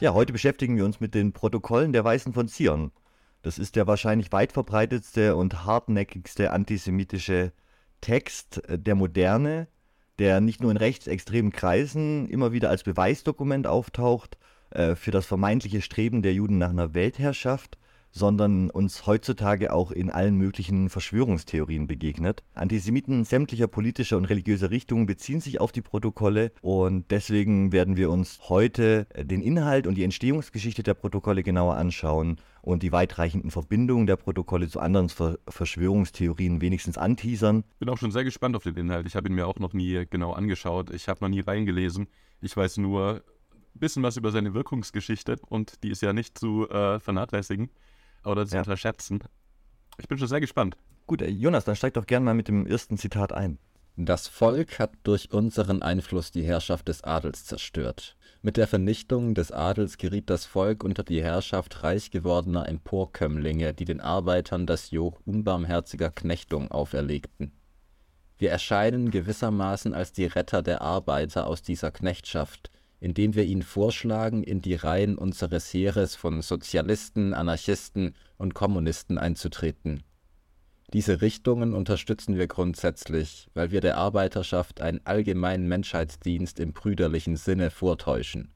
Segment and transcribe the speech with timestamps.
[0.00, 2.90] Ja, heute beschäftigen wir uns mit den Protokollen der Weißen von Zion.
[3.42, 7.52] Das ist der wahrscheinlich weit verbreitetste und hartnäckigste antisemitische
[8.00, 9.68] Text der Moderne,
[10.18, 14.36] der nicht nur in rechtsextremen Kreisen immer wieder als Beweisdokument auftaucht
[14.70, 17.78] äh, für das vermeintliche Streben der Juden nach einer Weltherrschaft,
[18.14, 22.44] sondern uns heutzutage auch in allen möglichen Verschwörungstheorien begegnet.
[22.54, 28.10] Antisemiten sämtlicher politischer und religiöser Richtungen beziehen sich auf die Protokolle und deswegen werden wir
[28.10, 33.50] uns heute äh, den Inhalt und die Entstehungsgeschichte der Protokolle genauer anschauen und die weitreichenden
[33.50, 37.64] Verbindungen der Protokolle zu anderen Ver Verschwörungstheorien wenigstens anteasern.
[37.80, 39.06] Bin auch schon sehr gespannt auf den Inhalt.
[39.08, 40.90] Ich habe ihn mir auch noch nie genau angeschaut.
[40.90, 42.06] Ich habe noch nie reingelesen.
[42.40, 43.22] Ich weiß nur
[43.74, 47.70] ein bisschen was über seine Wirkungsgeschichte und die ist ja nicht zu äh, vernachlässigen
[48.24, 48.62] oder zu ja.
[48.62, 49.20] unterschätzen.
[49.98, 50.76] Ich bin schon sehr gespannt.
[51.06, 53.58] Gut, Jonas, dann steig doch gern mal mit dem ersten Zitat ein.
[53.96, 58.16] Das Volk hat durch unseren Einfluss die Herrschaft des Adels zerstört.
[58.42, 63.84] Mit der Vernichtung des Adels geriet das Volk unter die Herrschaft reich gewordener Emporkömmlinge, die
[63.84, 67.52] den Arbeitern das Joch unbarmherziger Knechtung auferlegten.
[68.36, 72.70] Wir erscheinen gewissermaßen als die Retter der Arbeiter aus dieser Knechtschaft,
[73.04, 80.02] indem wir ihnen vorschlagen, in die Reihen unseres Heeres von Sozialisten, Anarchisten und Kommunisten einzutreten.
[80.94, 87.68] Diese Richtungen unterstützen wir grundsätzlich, weil wir der Arbeiterschaft einen allgemeinen Menschheitsdienst im brüderlichen Sinne
[87.68, 88.54] vortäuschen.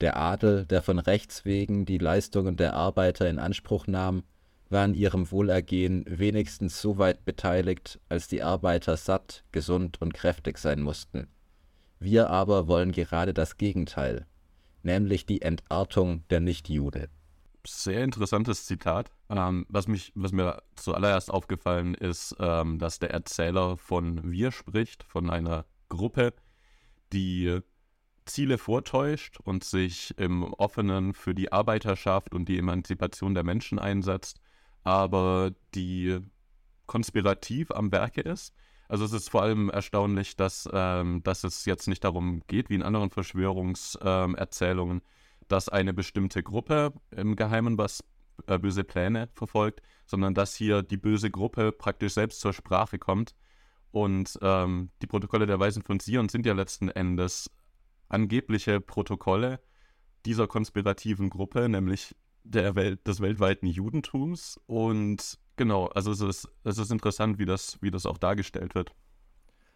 [0.00, 4.22] Der Adel, der von Rechts wegen die Leistungen der Arbeiter in Anspruch nahm,
[4.70, 10.58] war an ihrem Wohlergehen wenigstens so weit beteiligt, als die Arbeiter satt, gesund und kräftig
[10.58, 11.26] sein mussten.
[12.04, 14.26] Wir aber wollen gerade das Gegenteil,
[14.82, 17.08] nämlich die Entartung der Nichtjude.
[17.66, 19.10] Sehr interessantes Zitat.
[19.30, 25.02] Ähm, was, mich, was mir zuallererst aufgefallen ist, ähm, dass der Erzähler von Wir spricht,
[25.02, 26.34] von einer Gruppe,
[27.14, 27.60] die
[28.26, 34.42] Ziele vortäuscht und sich im Offenen für die Arbeiterschaft und die Emanzipation der Menschen einsetzt,
[34.82, 36.18] aber die
[36.84, 38.54] konspirativ am Werke ist
[38.88, 42.74] also es ist vor allem erstaunlich, dass, ähm, dass es jetzt nicht darum geht, wie
[42.74, 45.02] in anderen Verschwörungserzählungen, ähm,
[45.48, 48.04] dass eine bestimmte Gruppe im Geheimen was
[48.46, 53.34] äh, böse Pläne verfolgt, sondern dass hier die böse Gruppe praktisch selbst zur Sprache kommt.
[53.90, 57.50] Und ähm, die Protokolle der Weisen von Sion sind ja letzten Endes
[58.08, 59.60] angebliche Protokolle
[60.26, 64.60] dieser konspirativen Gruppe, nämlich der Welt, des weltweiten Judentums.
[64.66, 68.92] Und Genau, also es ist, es ist interessant, wie das, wie das auch dargestellt wird.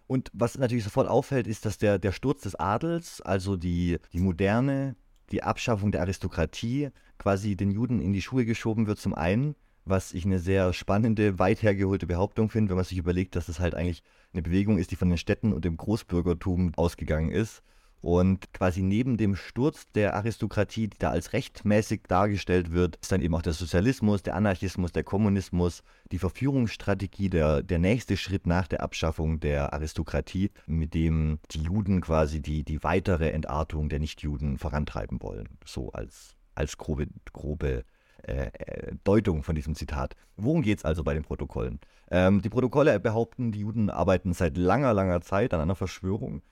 [0.06, 4.20] Und was natürlich sofort auffällt, ist, dass der, der Sturz des Adels, also die, die
[4.20, 4.96] Moderne,
[5.30, 10.14] die Abschaffung der Aristokratie, quasi den Juden in die Schuhe geschoben wird, zum einen, was
[10.14, 13.74] ich eine sehr spannende, weit hergeholte Behauptung finde, wenn man sich überlegt, dass es halt
[13.74, 14.02] eigentlich
[14.32, 17.62] eine Bewegung ist, die von den Städten und dem Großbürgertum ausgegangen ist
[18.00, 23.22] und quasi neben dem Sturz der Aristokratie, die da als rechtmäßig dargestellt wird, ist dann
[23.22, 25.82] eben auch der Sozialismus, der Anarchismus, der Kommunismus,
[26.12, 32.00] die Verführungsstrategie, der, der nächste Schritt nach der Abschaffung der Aristokratie, mit dem die Juden
[32.00, 35.48] quasi die, die weitere Entartung der Nichtjuden vorantreiben wollen.
[35.64, 37.84] So als, als grobe, grobe
[38.22, 40.14] äh, äh Deutung von diesem Zitat.
[40.36, 41.80] Worum geht es also bei den Protokollen?
[42.10, 46.42] Ähm, die Protokolle behaupten, die Juden arbeiten seit langer, langer Zeit an einer Verschwörung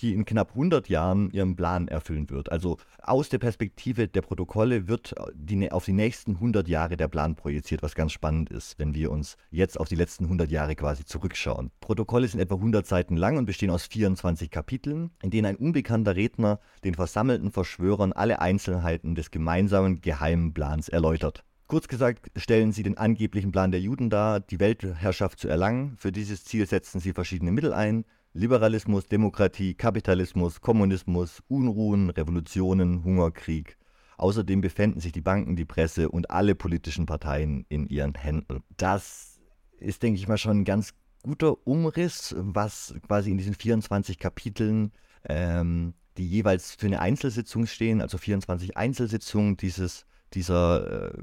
[0.00, 2.50] die in knapp 100 Jahren ihren Plan erfüllen wird.
[2.50, 7.36] Also aus der Perspektive der Protokolle wird die, auf die nächsten 100 Jahre der Plan
[7.36, 11.04] projiziert, was ganz spannend ist, wenn wir uns jetzt auf die letzten 100 Jahre quasi
[11.04, 11.70] zurückschauen.
[11.80, 16.16] Protokolle sind etwa 100 Seiten lang und bestehen aus 24 Kapiteln, in denen ein unbekannter
[16.16, 21.44] Redner den versammelten Verschwörern alle Einzelheiten des gemeinsamen geheimen Plans erläutert.
[21.72, 25.96] Kurz gesagt stellen sie den angeblichen Plan der Juden dar, die Weltherrschaft zu erlangen.
[25.96, 33.76] Für dieses Ziel setzen sie verschiedene Mittel ein, Liberalismus, Demokratie, Kapitalismus, Kommunismus, Unruhen, Revolutionen, Hungerkrieg.
[34.16, 38.62] Außerdem befänden sich die Banken, die Presse und alle politischen Parteien in ihren Händen.
[38.78, 39.38] Das
[39.78, 44.92] ist, denke ich mal, schon ein ganz guter Umriss, was quasi in diesen 24 Kapiteln,
[45.28, 51.18] ähm, die jeweils für eine Einzelsitzung stehen, also 24 Einzelsitzungen dieses, dieser äh,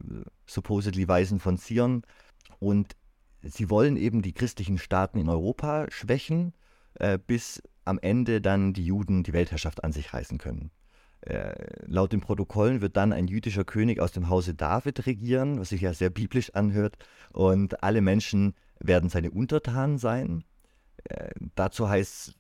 [0.46, 2.04] supposedly Weisen von Zion.
[2.60, 2.96] Und
[3.42, 6.54] sie wollen eben die christlichen Staaten in Europa schwächen
[6.96, 10.72] äh, bis am Ende dann die Juden die Weltherrschaft an sich reißen können.
[11.22, 11.54] Äh,
[11.86, 15.82] laut den Protokollen wird dann ein jüdischer König aus dem Hause David regieren, was sich
[15.82, 16.98] ja sehr biblisch anhört,
[17.32, 20.44] und alle Menschen werden seine Untertanen sein.
[21.04, 22.36] Äh, dazu heißt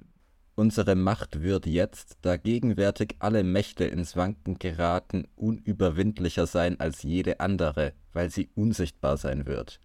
[0.59, 7.39] Unsere Macht wird jetzt, da gegenwärtig alle Mächte ins Wanken geraten, unüberwindlicher sein als jede
[7.39, 9.79] andere, weil sie unsichtbar sein wird.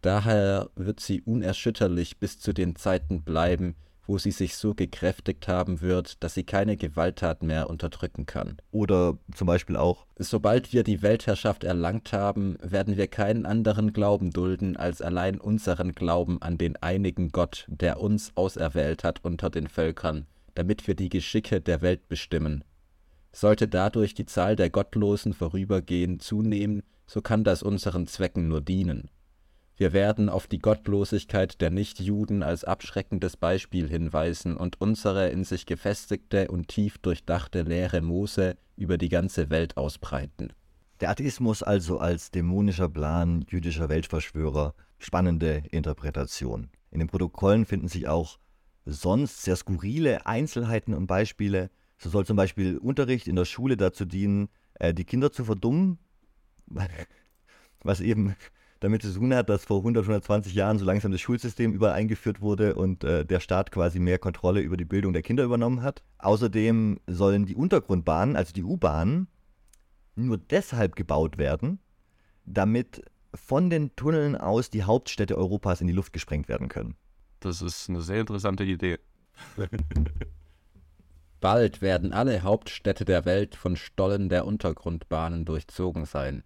[0.00, 3.74] Daher wird sie unerschütterlich bis zu den Zeiten bleiben,
[4.06, 8.56] wo sie sich so gekräftigt haben wird, dass sie keine Gewalttat mehr unterdrücken kann.
[8.70, 14.30] Oder zum Beispiel auch, Sobald wir die Weltherrschaft erlangt haben, werden wir keinen anderen Glauben
[14.30, 19.66] dulden als allein unseren Glauben an den einigen Gott, der uns auserwählt hat unter den
[19.66, 22.62] Völkern, damit wir die Geschicke der Welt bestimmen.
[23.32, 29.10] Sollte dadurch die Zahl der Gottlosen vorübergehend zunehmen, so kann das unseren Zwecken nur dienen.
[29.82, 35.66] Wir werden auf die Gottlosigkeit der Nichtjuden als abschreckendes Beispiel hinweisen und unsere in sich
[35.66, 40.52] gefestigte und tief durchdachte Lehre Mose über die ganze Welt ausbreiten.
[41.00, 44.76] der Atheismus also als dämonischer Plan jüdischer Weltverschwörer.
[45.00, 46.70] Spannende Interpretation.
[46.92, 48.38] In den Protokollen finden sich auch
[48.84, 51.70] sonst sehr skurrile Einzelheiten und Beispiele.
[51.98, 55.98] So soll zum Beispiel Unterricht in der Schule dazu dienen, äh, die Kinder zu verdummen,
[57.82, 58.36] was eben
[58.82, 62.40] damit zu tun hat, dass vor 100, 120 Jahren so langsam das Schulsystem überall eingeführt
[62.40, 66.02] wurde und äh, der Staat quasi mehr Kontrolle über die Bildung der Kinder übernommen hat.
[66.18, 69.28] Außerdem sollen die Untergrundbahnen, also die U-Bahnen,
[70.16, 71.78] nur deshalb gebaut werden,
[72.44, 73.02] damit
[73.34, 76.96] von den Tunneln aus die Hauptstädte Europas in die Luft gesprengt werden können.
[77.40, 78.98] Das ist eine sehr interessante Idee.
[81.40, 86.42] Bald werden alle Hauptstädte der Welt von Stollen der Untergrundbahnen durchzogen sein.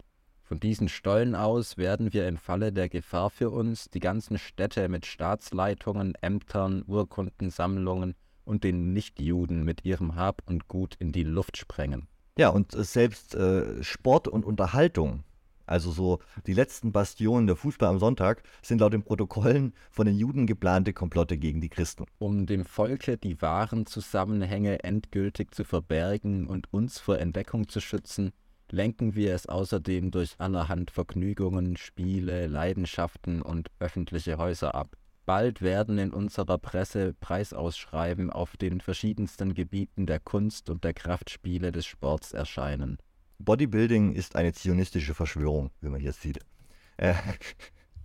[0.46, 4.88] Von diesen Stollen aus werden wir im Falle der Gefahr für uns die ganzen Städte
[4.88, 8.14] mit Staatsleitungen, Ämtern, Urkundensammlungen
[8.44, 12.06] und den Nichtjuden mit ihrem Hab und Gut in die Luft sprengen.
[12.38, 15.24] Ja, und äh, selbst äh, Sport und Unterhaltung,
[15.66, 20.14] also so die letzten Bastionen der Fußball am Sonntag, sind laut den Protokollen von den
[20.14, 22.04] Juden geplante Komplotte gegen die Christen.
[22.18, 28.30] Um dem Volke die wahren Zusammenhänge endgültig zu verbergen und uns vor Entdeckung zu schützen,
[28.72, 34.96] lenken wir es außerdem durch allerhand Vergnügungen, Spiele, Leidenschaften und öffentliche Häuser ab.
[35.26, 41.72] Bald werden in unserer Presse Preisausschreiben auf den verschiedensten Gebieten der Kunst und der Kraftspiele
[41.72, 42.98] des Sports erscheinen.
[43.40, 46.38] Bodybuilding ist eine zionistische Verschwörung, wie man hier sieht.
[46.96, 47.14] Äh,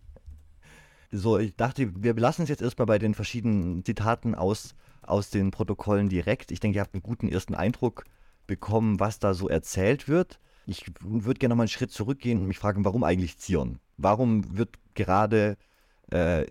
[1.12, 4.74] so, ich dachte, wir belassen es jetzt erstmal bei den verschiedenen Zitaten aus,
[5.04, 6.52] aus den Protokollen direkt.
[6.52, 8.04] Ich denke, ihr habt einen guten ersten Eindruck
[8.48, 10.40] bekommen, was da so erzählt wird.
[10.72, 13.80] Ich würde gerne mal einen Schritt zurückgehen und mich fragen, warum eigentlich Zion?
[13.98, 15.58] Warum wird gerade
[16.10, 16.46] äh,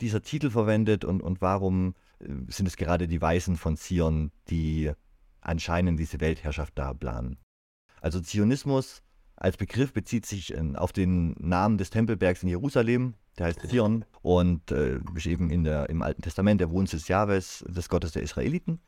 [0.00, 4.90] dieser Titel verwendet und, und warum äh, sind es gerade die Weißen von Zion, die
[5.40, 7.38] anscheinend diese Weltherrschaft da planen?
[8.00, 9.00] Also Zionismus
[9.36, 14.04] als Begriff bezieht sich äh, auf den Namen des Tempelbergs in Jerusalem, der heißt Zion
[14.22, 18.22] und äh, ist eben in der, im Alten Testament der Wohnsitz Jahwes, des Gottes der
[18.22, 18.80] Israeliten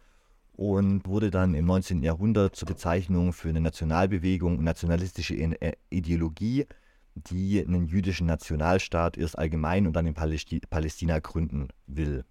[0.56, 2.02] und wurde dann im 19.
[2.02, 5.56] Jahrhundert zur Bezeichnung für eine Nationalbewegung, nationalistische I-
[5.90, 6.66] Ideologie,
[7.14, 12.24] die einen jüdischen Nationalstaat erst allgemein und dann in Palästi Palästina gründen will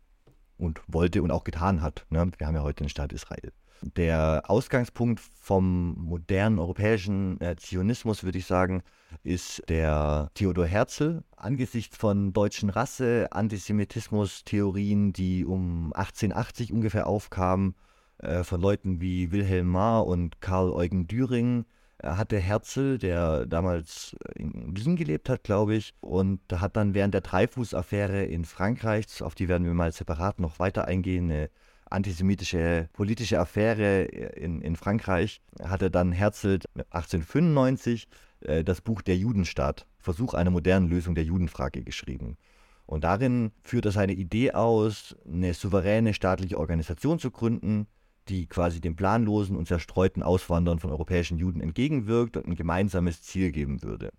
[0.58, 2.06] und wollte und auch getan hat.
[2.10, 2.30] Ne?
[2.38, 3.52] Wir haben ja heute den Staat Israel.
[3.98, 8.82] Der Ausgangspunkt vom modernen europäischen äh, Zionismus, würde ich sagen,
[9.24, 17.76] ist der Theodor Herzl angesichts von deutschen Rasse, Antisemitismus-Theorien, die um 1880 ungefähr aufkamen,
[18.24, 21.66] äh, von Leuten wie Wilhelm Marr und Karl Eugen Düring,
[22.00, 27.14] äh, hatte Herzl, der damals in Wien gelebt hat, glaube ich, und hat dann während
[27.14, 31.50] der Dreyfus-Affäre in Frankreich, auf die werden wir mal separat noch weiter eingehen, eine
[31.90, 36.60] antisemitische politische Affäre in, in Frankreich, hatte dann Herzl
[36.92, 38.08] 1895
[38.42, 42.38] äh, das Buch Der Judenstaat, Versuch einer modernen Lösung der Judenfrage geschrieben.
[42.86, 47.88] Und darin führt er seine Idee aus, eine souveräne staatliche Organisation zu gründen,
[48.30, 53.52] die quasi dem planlosen und zerstreuten Auswandern von europäischen Juden entgegenwirkt und ein gemeinsames Ziel
[53.52, 54.12] geben würde.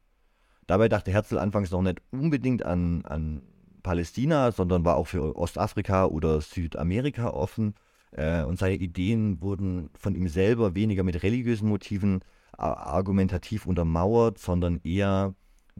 [0.66, 3.42] Dabei dachte Herzl anfangs noch nicht unbedingt an, an
[3.82, 7.74] Palästina, sondern war auch für Ostafrika oder Südamerika offen.
[8.12, 12.20] Äh, und seine Ideen wurden von ihm selber weniger mit religiösen Motiven
[12.56, 15.34] argumentativ untermauert, sondern eher,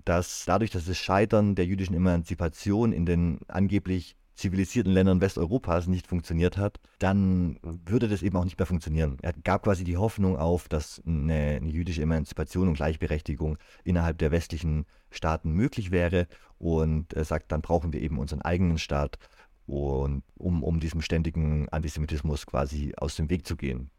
[0.05, 6.07] dass dadurch, dass das Scheitern der jüdischen Emanzipation in den angeblich zivilisierten Ländern Westeuropas nicht
[6.07, 9.19] funktioniert hat, dann würde das eben auch nicht mehr funktionieren.
[9.23, 14.33] Er gab quasi die Hoffnung auf, dass eine, eine, jüdische Emanzipation und Gleichberechtigung innerhalb der
[14.33, 16.27] westlichen Staaten möglich wäre
[16.59, 19.19] und er sagt, dann brauchen wir eben unseren eigenen Staat,
[19.67, 23.91] und, um, um diesem ständigen Antisemitismus quasi aus dem Weg zu gehen.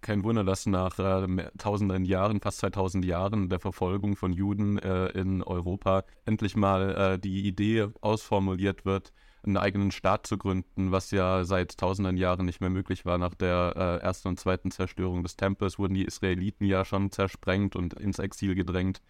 [0.00, 5.08] Kein Wunder, dass nach äh, tausenden Jahren, fast 2000 Jahren der Verfolgung von Juden äh,
[5.08, 9.12] in Europa endlich mal äh, die Idee ausformuliert wird,
[9.44, 13.18] einen eigenen Staat zu gründen, was ja seit tausenden Jahren nicht mehr möglich war.
[13.18, 17.76] Nach der äh, ersten und zweiten Zerstörung des Tempels wurden die Israeliten ja schon zersprengt
[17.76, 19.00] und ins Exil gedrängt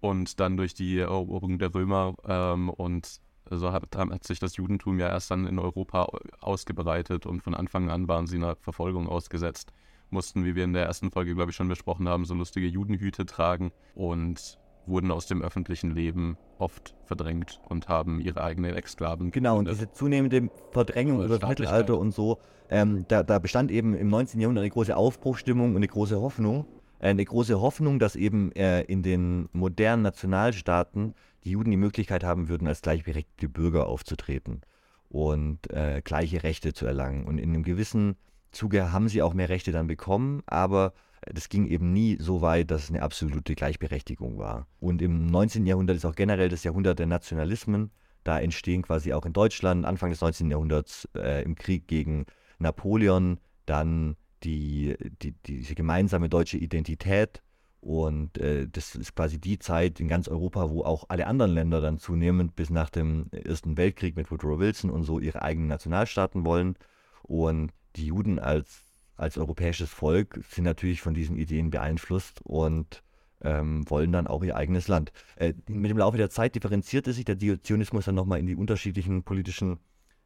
[0.00, 3.20] und dann durch die Eroberung der Römer ähm, und
[3.50, 6.08] Also hat, hat sich das Judentum ja erst dann in Europa
[6.40, 9.72] ausgebreitet und von Anfang an waren sie einer Verfolgung ausgesetzt.
[10.10, 13.26] Mussten, wie wir in der ersten Folge, glaube ich, schon besprochen haben, so lustige Judenhüte
[13.26, 19.30] tragen und wurden aus dem öffentlichen Leben oft verdrängt und haben ihre eigenen Exklaven.
[19.30, 23.94] Genau, und diese zunehmende Verdrängung über das Mittelalter und so, ähm, da, da, bestand eben
[23.94, 24.40] im 19.
[24.40, 26.66] Jahrhundert eine große Aufbruchstimmung und eine große Hoffnung.
[27.00, 32.22] Äh, eine große Hoffnung, dass eben äh, in den modernen Nationalstaaten die Juden die Möglichkeit
[32.22, 34.60] haben würden, als gleichberechtigte Bürger aufzutreten
[35.08, 37.26] und äh, gleiche Rechte zu erlangen.
[37.26, 38.16] Und in einem gewissen
[38.52, 42.70] Zuge haben sie auch mehr Rechte dann bekommen, aber das ging eben nie so weit,
[42.70, 44.66] dass es eine absolute Gleichberechtigung war.
[44.78, 45.66] Und im 19.
[45.66, 47.90] Jahrhundert ist auch generell das Jahrhundert der Nationalismen.
[48.24, 50.50] Da entstehen quasi auch in Deutschland Anfang des 19.
[50.50, 52.26] Jahrhunderts äh, im Krieg gegen
[52.58, 57.42] Napoleon dann die, die, diese gemeinsame deutsche Identität.
[57.80, 61.80] Und äh, das ist quasi die Zeit in ganz Europa, wo auch alle anderen Länder
[61.80, 66.44] dann zunehmend bis nach dem Ersten Weltkrieg mit Woodrow Wilson und so ihre eigenen Nationalstaaten
[66.44, 66.76] wollen.
[67.22, 68.89] Und die Juden als
[69.20, 73.02] als europäisches Volk sind natürlich von diesen Ideen beeinflusst und
[73.42, 75.12] ähm, wollen dann auch ihr eigenes Land.
[75.36, 79.22] Äh, mit dem Laufe der Zeit differenzierte sich der Zionismus dann nochmal in die unterschiedlichen
[79.22, 79.78] politischen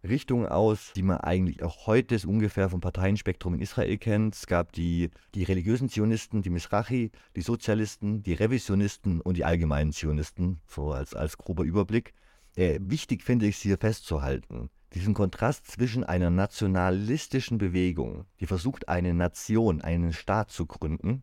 [0.02, 4.34] Richtungen aus, die man eigentlich auch heute ungefähr vom Parteienspektrum in Israel kennt.
[4.34, 9.92] Es gab die, die religiösen Zionisten, die Misrachi, die Sozialisten, die Revisionisten und die allgemeinen
[9.92, 12.12] Zionisten, so als, als grober Überblick.
[12.56, 18.88] Äh, wichtig finde ich es hier festzuhalten, diesen Kontrast zwischen einer nationalistischen Bewegung, die versucht,
[18.88, 21.22] eine Nation, einen Staat zu gründen,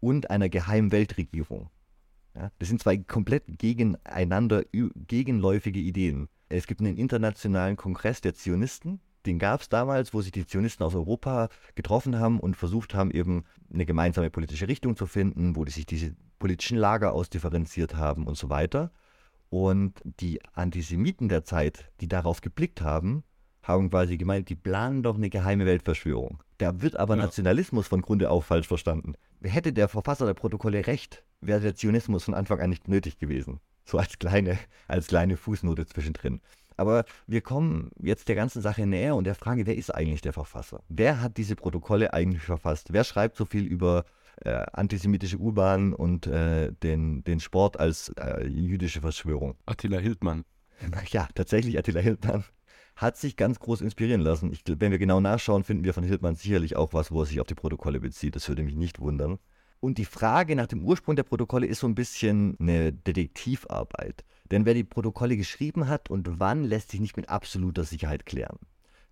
[0.00, 1.70] und einer geheimen Weltregierung.
[2.34, 6.28] Ja, das sind zwei komplett gegeneinander gegenläufige Ideen.
[6.48, 10.84] Es gibt einen internationalen Kongress der Zionisten, den gab es damals, wo sich die Zionisten
[10.84, 15.64] aus Europa getroffen haben und versucht haben, eben eine gemeinsame politische Richtung zu finden, wo
[15.64, 18.92] die sich diese politischen Lager ausdifferenziert haben und so weiter.
[19.48, 23.22] Und die Antisemiten der Zeit, die darauf geblickt haben,
[23.62, 26.42] haben quasi gemeint, die planen doch eine geheime Weltverschwörung.
[26.58, 27.22] Da wird aber ja.
[27.22, 29.14] Nationalismus von Grunde auf falsch verstanden.
[29.42, 33.60] Hätte der Verfasser der Protokolle recht, wäre der Zionismus von Anfang an nicht nötig gewesen.
[33.84, 36.40] So als kleine, als kleine Fußnote zwischendrin.
[36.76, 40.32] Aber wir kommen jetzt der ganzen Sache näher und der Frage, wer ist eigentlich der
[40.32, 40.82] Verfasser?
[40.88, 42.92] Wer hat diese Protokolle eigentlich verfasst?
[42.92, 44.04] Wer schreibt so viel über
[44.42, 49.56] äh, antisemitische U-Bahn und äh, den, den Sport als äh, jüdische Verschwörung.
[49.66, 50.44] Attila Hildmann.
[51.10, 52.44] Ja, tatsächlich Attila Hildmann
[52.96, 54.52] hat sich ganz groß inspirieren lassen.
[54.52, 57.40] Ich, wenn wir genau nachschauen, finden wir von Hildmann sicherlich auch was, wo er sich
[57.40, 58.34] auf die Protokolle bezieht.
[58.36, 59.38] Das würde mich nicht wundern.
[59.80, 64.24] Und die Frage nach dem Ursprung der Protokolle ist so ein bisschen eine Detektivarbeit.
[64.50, 68.58] Denn wer die Protokolle geschrieben hat und wann, lässt sich nicht mit absoluter Sicherheit klären.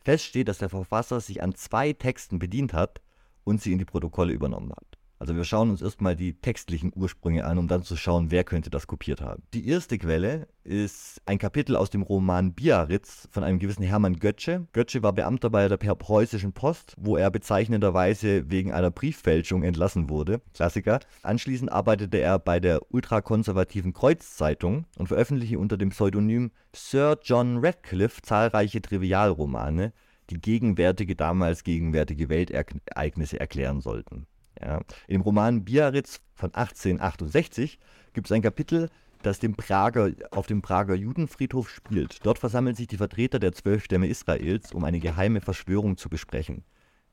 [0.00, 3.02] Fest steht, dass der Verfasser sich an zwei Texten bedient hat
[3.44, 4.98] und sie in die Protokolle übernommen hat.
[5.24, 8.68] Also wir schauen uns erstmal die textlichen Ursprünge an, um dann zu schauen, wer könnte
[8.68, 9.42] das kopiert haben.
[9.54, 14.66] Die erste Quelle ist ein Kapitel aus dem Roman Biarritz von einem gewissen Hermann Götzsche.
[14.74, 20.42] Götzsche war Beamter bei der preußischen Post, wo er bezeichnenderweise wegen einer Brieffälschung entlassen wurde.
[20.52, 21.00] Klassiker.
[21.22, 28.20] Anschließend arbeitete er bei der ultrakonservativen Kreuzzeitung und veröffentlichte unter dem Pseudonym Sir John Radcliffe
[28.20, 29.94] zahlreiche Trivialromane,
[30.28, 34.26] die gegenwärtige, damals gegenwärtige Weltereignisse erklären sollten.
[34.60, 34.80] Ja.
[35.06, 37.78] In dem Roman Biarritz von 1868
[38.12, 38.90] gibt es ein Kapitel,
[39.22, 42.24] das dem Prager, auf dem Prager Judenfriedhof spielt.
[42.24, 46.64] Dort versammeln sich die Vertreter der zwölf Stämme Israels, um eine geheime Verschwörung zu besprechen.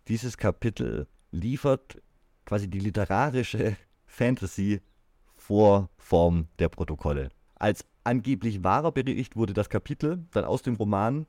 [0.07, 2.01] Dieses Kapitel liefert
[2.45, 7.29] quasi die literarische Fantasy-Vorform der Protokolle.
[7.55, 11.27] Als angeblich wahrer Bericht wurde das Kapitel dann aus dem Roman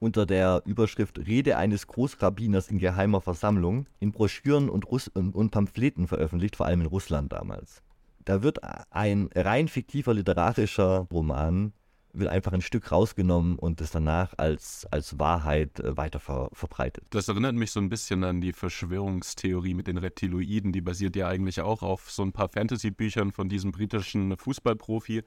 [0.00, 6.08] unter der Überschrift Rede eines Großrabbiners in geheimer Versammlung in Broschüren und, Russ und, Pamphleten
[6.08, 7.82] veröffentlicht, vor allem in Russland damals.
[8.24, 8.58] Da wird
[8.90, 11.72] ein rein fiktiver literarischer Roman
[12.12, 17.04] wird einfach ein Stück rausgenommen und es danach als, als Wahrheit äh, weiter ver, verbreitet.
[17.10, 20.72] Das erinnert mich so ein bisschen an die Verschwörungstheorie mit den Reptiloiden.
[20.72, 25.22] Die basiert ja eigentlich auch auf so ein paar Fantasy-Büchern von diesem britischen Fußballprofi.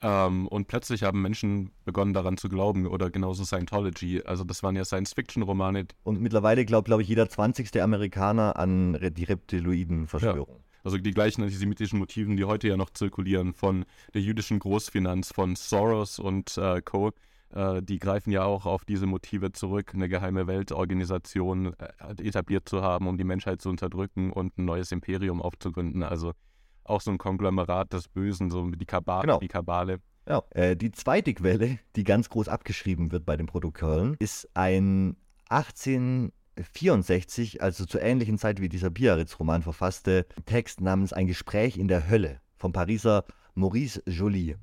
[0.00, 4.22] Ähm, und plötzlich haben Menschen begonnen daran zu glauben oder genauso Scientology.
[4.22, 5.86] Also das waren ja Science-Fiction-Romane.
[6.04, 7.80] Und mittlerweile glaubt, glaube ich, jeder 20.
[7.82, 10.56] Amerikaner an die Reptiloiden-Verschwörung.
[10.56, 10.64] Ja.
[10.84, 15.56] Also die gleichen antisemitischen Motiven, die heute ja noch zirkulieren von der jüdischen Großfinanz, von
[15.56, 17.12] Soros und äh, Co.
[17.50, 22.82] Äh, die greifen ja auch auf diese Motive zurück, eine geheime Weltorganisation äh, etabliert zu
[22.82, 26.02] haben, um die Menschheit zu unterdrücken und ein neues Imperium aufzugründen.
[26.02, 26.32] Also
[26.88, 29.22] auch so ein Konglomerat des Bösen, so die Kabale.
[29.22, 29.38] Genau.
[29.38, 30.00] Die, Kabale.
[30.28, 30.42] Ja.
[30.50, 35.16] Äh, die zweite Quelle, die ganz groß abgeschrieben wird bei den Protokollen, ist ein
[35.48, 42.08] 1864, also zur ähnlichen Zeit wie dieser Biarritz-Roman verfasste Text namens Ein Gespräch in der
[42.08, 44.56] Hölle vom Pariser Maurice Joly.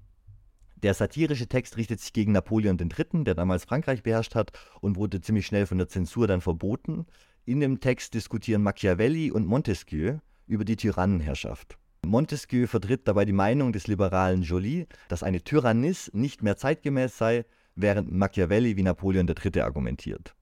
[0.75, 4.51] Der satirische Text richtet sich gegen Napoleon III., der damals Frankreich beherrscht hat
[4.81, 7.07] und wurde ziemlich schnell von der Zensur dann verboten.
[7.45, 11.77] In dem Text diskutieren Machiavelli und Montesquieu über die Tyrannenherrschaft.
[12.05, 17.45] Montesquieu vertritt dabei die Meinung des liberalen Joly, dass eine Tyrannis nicht mehr zeitgemäß sei,
[17.75, 19.61] während Machiavelli wie Napoleon III.
[19.61, 20.35] argumentiert.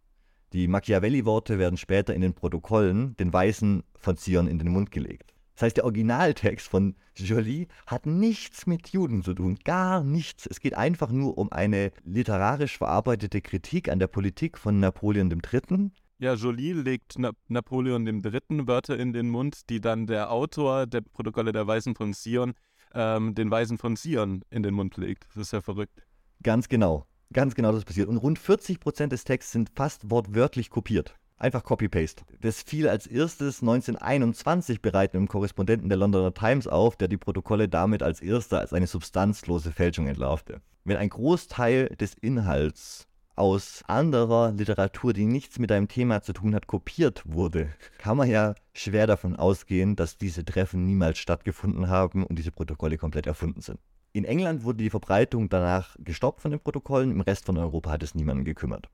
[0.53, 5.33] Die Machiavelli-Worte werden später in den Protokollen den Weisen von Zion in den Mund gelegt.
[5.55, 10.47] Das heißt, der Originaltext von Joly hat nichts mit Juden zu tun, gar nichts.
[10.47, 15.91] Es geht einfach nur um eine literarisch verarbeitete Kritik an der Politik von Napoleon III.
[16.23, 18.65] Ja, Joly legt Na Napoleon III.
[18.65, 22.53] Wörter in den Mund, die dann der Autor der Protokolle der Weisen von Zion
[22.93, 25.27] ähm, den Weisen von Zion in den Mund legt.
[25.27, 26.07] Das ist ja verrückt.
[26.41, 27.05] Ganz genau.
[27.33, 28.07] Ganz genau das passiert.
[28.07, 31.13] Und rund 40 Prozent des Texts sind fast wortwörtlich kopiert.
[31.35, 32.23] Einfach Copy-Paste.
[32.39, 37.67] Das fiel als erstes 1921 bereits einem Korrespondenten der Londoner Times auf, der die Protokolle
[37.67, 40.61] damit als erster als eine substanzlose Fälschung entlarvte.
[40.85, 46.53] Wenn ein Großteil des Inhalts aus anderer Literatur, die nichts mit einem Thema zu tun
[46.53, 52.25] hat, kopiert wurde, kann man ja schwer davon ausgehen, dass diese Treffen niemals stattgefunden haben
[52.25, 53.79] und diese Protokolle komplett erfunden sind.
[54.11, 58.03] In England wurde die Verbreitung danach gestoppt von den Protokollen, im Rest von Europa hat
[58.03, 58.89] es niemanden gekümmert.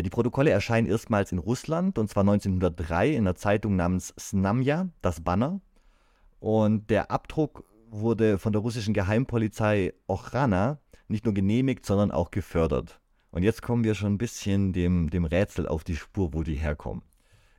[0.00, 5.20] Die Protokolle erscheinen erstmals in Russland und zwar 1903 in einer Zeitung namens Snamja, das
[5.20, 5.60] Banner.
[6.40, 13.01] Und der Abdruck wurde von der russischen Geheimpolizei Ochrana nicht nur genehmigt, sondern auch gefördert.
[13.32, 16.54] Und jetzt kommen wir schon ein bisschen dem, dem Rätsel auf die Spur, wo die
[16.54, 17.02] herkommen.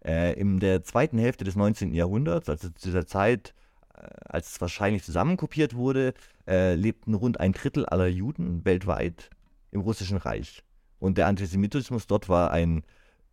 [0.05, 1.93] Äh, in der zweiten Hälfte des 19.
[1.93, 3.55] Jahrhunderts, also zu dieser Zeit,
[3.95, 6.13] äh, als es wahrscheinlich zusammenkopiert wurde,
[6.47, 9.31] äh, lebten rund ein Drittel aller Juden weltweit
[9.71, 10.63] im Russischen Reich.
[10.99, 12.83] Und der Antisemitismus dort war ein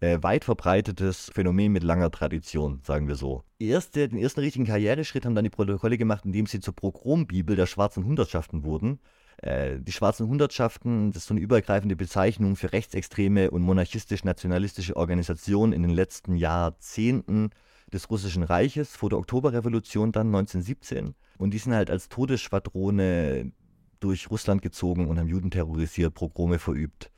[0.00, 3.44] äh, weit verbreitetes Phänomen mit langer Tradition, sagen wir so.
[3.58, 7.66] Erste, den ersten richtigen Karriereschritt haben dann die Protokolle gemacht, indem sie zur Progrombibel der
[7.66, 8.98] schwarzen Hundertschaften wurden.
[9.42, 15.72] Äh, die schwarzen Hundertschaften, das ist so eine übergreifende Bezeichnung für rechtsextreme und monarchistisch-nationalistische Organisationen
[15.72, 17.50] in den letzten Jahrzehnten
[17.92, 21.14] des Russischen Reiches vor der Oktoberrevolution dann 1917.
[21.38, 23.52] Und die sind halt als Todesschwadrone
[23.98, 27.10] durch Russland gezogen und haben Juden terrorisiert, Progrome verübt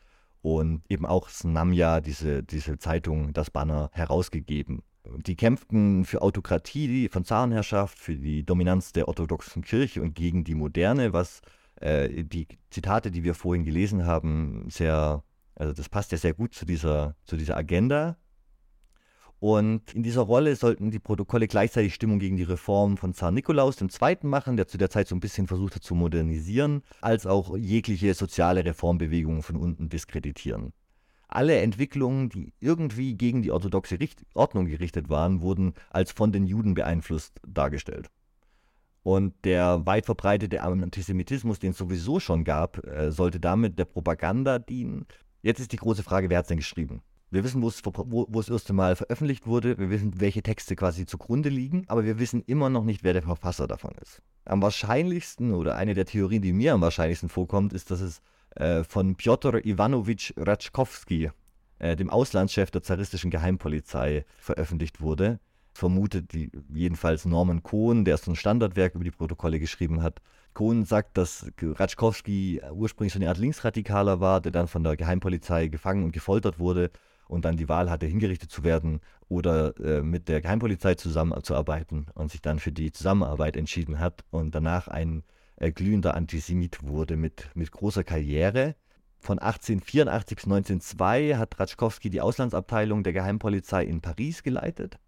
[0.43, 4.83] und eben auch Snamja, diese, diese Zeitung, das Banner herausgegeben.
[5.27, 10.55] Die kämpften für Autokratie von Zarenherrschaft, für die Dominanz der orthodoxen Kirche und gegen die
[10.55, 11.43] Moderne, was
[11.83, 15.23] äh, die Zitate, die wir vorhin gelesen haben, sehr,
[15.55, 18.17] also das passt ja sehr gut zu dieser, zu dieser Agenda.
[19.41, 23.77] Und in dieser Rolle sollten die Protokolle gleichzeitig Stimmung gegen die Reform von Zar Nikolaus
[23.81, 24.19] II.
[24.23, 28.15] machen, der zu der Zeit so ein bisschen versucht hat zu modernisieren, als auch jegliche
[28.15, 30.73] soziale Reformbewegungen von unten diskreditieren.
[31.27, 36.47] Alle Entwicklungen, die irgendwie gegen die orthodoxe Richt Ordnung gerichtet waren, wurden als von den
[36.47, 38.11] Juden beeinflusst dargestellt.
[39.03, 44.59] Und der weit verbreitete Antisemitismus, den es sowieso schon gab, äh, sollte damit der Propaganda
[44.59, 45.07] dienen.
[45.43, 47.03] Jetzt ist die große Frage, wer hat es denn geschrieben?
[47.33, 49.79] Wir wissen, wo es, wo, wo es das erste Mal veröffentlicht wurde.
[49.79, 51.85] Wir wissen, welche Texte quasi zugrunde liegen.
[51.89, 54.21] Aber wir wissen immer noch nicht, wer der Verfasser davon ist.
[54.45, 58.21] Am wahrscheinlichsten oder eine der Theorien, die mir am wahrscheinlichsten vorkommt, ist, dass es
[58.57, 61.31] äh, von Piotr Iwanowitsch Ratschkowski,
[61.79, 65.41] äh, dem Auslandschef der zaristischen Geheimpolizei, veröffentlicht wurde.
[65.75, 66.33] Vermutet
[66.73, 70.21] jedenfalls Norman Cohn, der so ein Standardwerk über die Protokolle geschrieben hat.
[70.55, 75.69] Cohn sagt, dass Ratschkowski ursprünglich so eine Art Linksradikaler war, der dann von der Geheimpolizei
[75.69, 76.91] gefangen und gefoltert wurde
[77.27, 82.31] und dann die Wahl hatte, hingerichtet zu werden oder äh, mit der Geheimpolizei zusammenzuarbeiten und
[82.31, 85.25] sich dann für die Zusammenarbeit entschieden hat und danach ein
[85.57, 88.75] äh, glühender Antisemit wurde mit, mit großer Karriere.
[89.21, 94.99] Von 1884 bis 1902 hat Ratschkowski die Auslandsabteilung der Geheimpolizei in Paris geleitet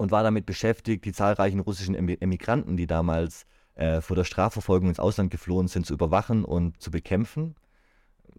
[0.00, 4.98] und war damit beschäftigt, die zahlreichen russischen Emigranten, die damals äh, vor der Strafverfolgung ins
[4.98, 7.54] Ausland geflohen sind, zu überwachen und zu bekämpfen.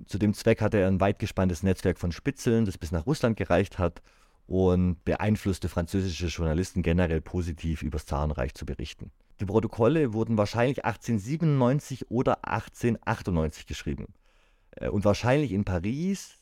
[0.08, 3.38] Zu dem Zweck hatte er ein weit gespanntes Netzwerk von Spitzeln, das bis nach Russland
[3.38, 4.02] gereicht hat
[4.47, 9.12] und beeinflusste französische Journalisten generell positiv über das Zarenreich zu berichten.
[9.39, 14.08] Die Protokolle wurden wahrscheinlich 1897 oder 1898 geschrieben.
[14.71, 16.39] Äh, und wahrscheinlich in Paris,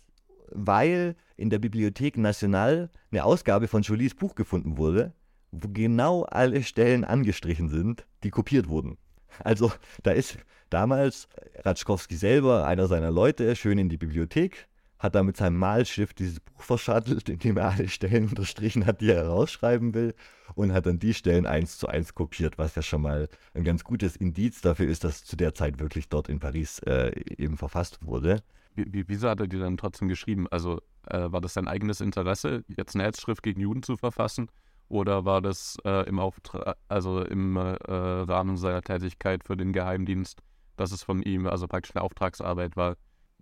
[0.52, 5.14] weil in der Bibliothek Nationale eine Ausgabe von Jolies Buch gefunden wurde,
[5.52, 8.98] wo genau alle Stellen angestrichen sind, die kopiert wurden.
[9.44, 9.72] Also
[10.04, 10.38] da ist
[10.70, 11.28] damals
[11.64, 14.68] Ratschkowski selber, einer seiner Leute, schön in die Bibliothek,
[15.00, 19.12] hat da mit seinem Malstift dieses Buch verschattelt, indem er alle Stellen unterstrichen hat, die
[19.12, 20.14] er rausschreiben will
[20.56, 23.84] und hat dann die Stellen eins zu eins kopiert, was ja schon mal ein ganz
[23.84, 28.06] gutes Indiz dafür ist, dass zu der Zeit wirklich dort in Paris äh, eben verfasst
[28.06, 28.44] wurde.
[28.88, 30.48] Wie, wieso hat er die dann trotzdem geschrieben?
[30.50, 34.50] Also äh, war das sein eigenes Interesse, jetzt eine Hetzschrift gegen Juden zu verfassen?
[34.90, 40.40] Oder war das äh, im Auftrag, also im äh, Rahmen seiner Tätigkeit für den Geheimdienst,
[40.78, 42.96] dass es von ihm also praktisch eine Auftragsarbeit war.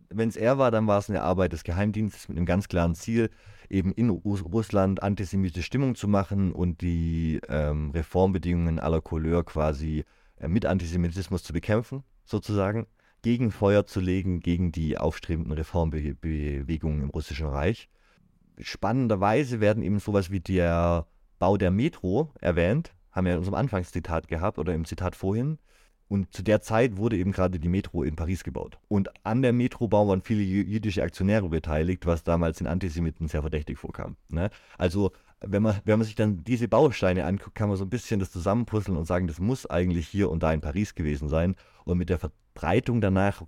[0.10, 2.96] Wenn es er war, dann war es eine Arbeit des Geheimdienstes mit einem ganz klaren
[2.96, 3.30] Ziel,
[3.70, 10.04] eben in Russland antisemitische Stimmung zu machen und die ähm, Reformbedingungen aller Couleur quasi
[10.38, 12.88] äh, mit Antisemitismus zu bekämpfen, sozusagen,
[13.28, 17.90] Gegenfeuer zu legen gegen die aufstrebenden Reformbewegungen im Russischen Reich.
[18.58, 24.30] Spannenderweise werden eben sowas wie der Bau der Metro erwähnt, haben wir in unserem Anfangszitat
[24.30, 25.58] gehabt oder im Zitat vorhin.
[26.08, 28.80] Und zu der Zeit wurde eben gerade die Metro in Paris gebaut.
[28.88, 33.78] Und an der Metrobau waren viele jüdische Aktionäre beteiligt, was damals den Antisemiten sehr verdächtig
[33.78, 34.16] vorkam.
[34.30, 34.52] Ne?
[34.78, 35.12] Also,
[35.42, 38.32] wenn man, wenn man sich dann diese Bausteine anguckt, kann man so ein bisschen das
[38.32, 41.56] zusammenpuzzeln und sagen, das muss eigentlich hier und da in Paris gewesen sein.
[41.86, 43.44] Und mit der Verbreitung danach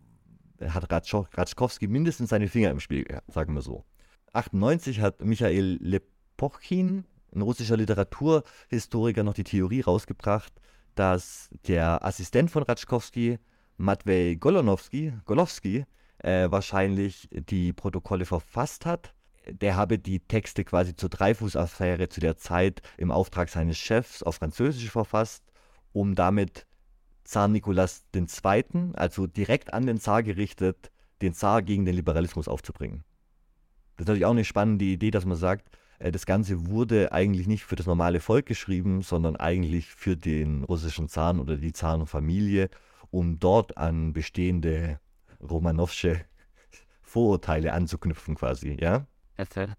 [0.61, 3.85] hat Ratschkowski mindestens seine Finger im Spiel, sagen wir so.
[4.33, 10.53] 98 hat Michael Lepochin, ein russischer Literaturhistoriker, noch die Theorie rausgebracht,
[10.95, 13.39] dass der Assistent von Ratschkowski,
[13.77, 15.85] Matvei Golonowski, Golowski,
[16.19, 19.13] äh, wahrscheinlich die Protokolle verfasst hat.
[19.53, 24.35] Der habe die Texte quasi zur Dreifuß-Affäre zu der Zeit im Auftrag seines Chefs auf
[24.35, 25.43] Französisch verfasst,
[25.91, 26.65] um damit
[27.23, 33.03] Zar Nikolaus II., also direkt an den Zar gerichtet, den Zar gegen den Liberalismus aufzubringen.
[33.97, 37.47] Das ist natürlich auch eine spannende Idee, dass man sagt, äh, das Ganze wurde eigentlich
[37.47, 42.69] nicht für das normale Volk geschrieben, sondern eigentlich für den russischen Zaren oder die Zarenfamilie,
[43.11, 44.99] um dort an bestehende
[45.41, 46.25] Romanowsche
[47.01, 49.05] Vorurteile anzuknüpfen quasi, ja?
[49.39, 49.73] Erzähl.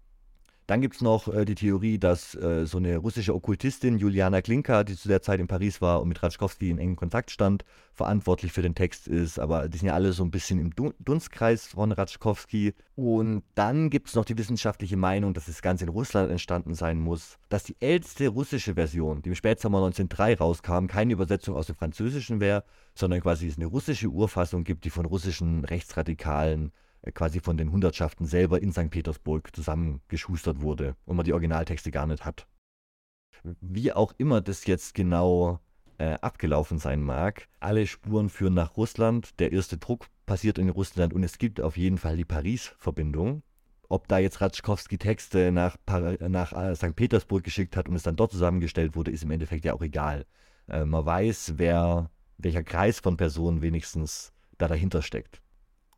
[0.65, 4.83] Dann gibt es noch äh, die Theorie, dass äh, so eine russische Okkultistin, Juliana Klinka,
[4.83, 8.53] die zu der Zeit in Paris war und mit Ratschkowski in engem Kontakt stand, verantwortlich
[8.53, 9.37] für den Text ist.
[9.37, 12.73] Aber die sind ja alle so ein bisschen im Dunstkreis von Ratschkowski.
[12.95, 16.99] Und dann gibt es noch die wissenschaftliche Meinung, dass das Ganze in Russland entstanden sein
[16.99, 17.37] muss.
[17.49, 22.39] Dass die älteste russische Version, die im Spätsommer 1903 rauskam, keine Übersetzung aus dem Französischen
[22.39, 22.63] wäre,
[22.95, 26.71] sondern quasi es eine russische Urfassung gibt, die von russischen Rechtsradikalen
[27.13, 28.89] quasi von den Hundertschaften selber in St.
[28.89, 32.47] Petersburg zusammengeschustert wurde und man die Originaltexte gar nicht hat.
[33.43, 35.59] Wie auch immer das jetzt genau
[35.97, 39.39] äh, abgelaufen sein mag, alle Spuren führen nach Russland.
[39.39, 43.41] Der erste Druck passiert in Russland und es gibt auf jeden Fall die Paris-Verbindung.
[43.89, 45.77] Ob da jetzt Ratschkowski Texte nach,
[46.19, 46.95] nach äh, St.
[46.95, 50.25] Petersburg geschickt hat und es dann dort zusammengestellt wurde, ist im Endeffekt ja auch egal.
[50.67, 55.40] Äh, man weiß, wer, welcher Kreis von Personen wenigstens da dahinter steckt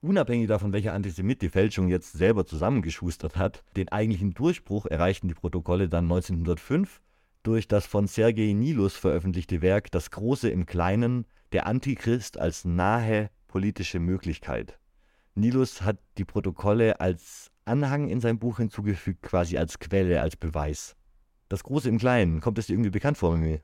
[0.03, 5.33] unabhängig davon, welcher Antisemit die Fälschung jetzt selber zusammengeschustert hat, den eigentlichen Durchbruch erreichten die
[5.33, 7.01] Protokolle dann 1905
[7.43, 13.29] durch das von Sergei Nilus veröffentlichte Werk Das Große im Kleinen, der Antichrist als nahe
[13.47, 14.79] politische Möglichkeit.
[15.35, 20.95] Nilus hat die Protokolle als Anhang in sein Buch hinzugefügt, quasi als Quelle, als Beweis.
[21.49, 23.61] Das Große im Kleinen, kommt es dir irgendwie bekannt vor, Mimi?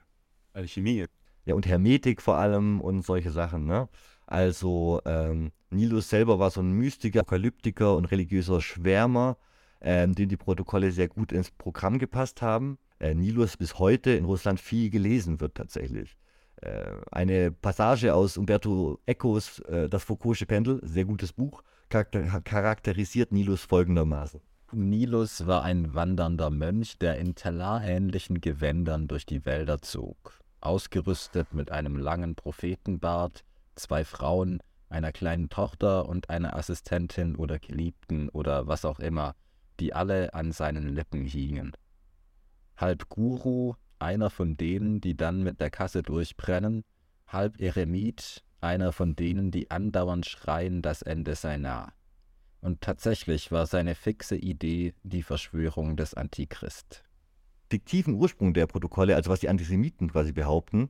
[0.53, 1.05] Alchemie.
[1.45, 3.87] Ja, und Hermetik vor allem und solche Sachen, ne?
[4.29, 9.37] Also ähm, Nilus selber war so ein Mystiker, Apokalyptiker und religiöser Schwärmer,
[9.81, 12.77] ähm, dem die Protokolle sehr gut ins Programm gepasst haben.
[12.99, 16.15] Äh, Nilus bis heute in Russland viel gelesen wird tatsächlich.
[16.57, 23.31] Äh, eine Passage aus Umberto Ecos äh, Das Foucault'sche Pendel, sehr gutes Buch, charakter charakterisiert
[23.31, 24.41] Nilus folgendermaßen.
[24.73, 30.39] Nilus war ein wandernder Mönch, der in Talar-ähnlichen Gewändern durch die Wälder zog.
[30.61, 33.43] Ausgerüstet mit einem langen Prophetenbart,
[33.79, 39.35] zwei Frauen, einer kleinen Tochter und einer Assistentin oder Geliebten oder was auch immer,
[39.79, 41.73] die alle an seinen Lippen hingen.
[42.77, 46.83] Halb Guru, einer von denen, die dann mit der Kasse durchbrennen,
[47.27, 51.93] halb Eremit, einer von denen, die andauernd schreien, das Ende sei nah.
[52.61, 57.03] Und tatsächlich war seine fixe Idee die Verschwörung des Antichrist.
[57.69, 60.89] Fiktiven Ursprung der Protokolle, also was die Antisemiten quasi behaupten,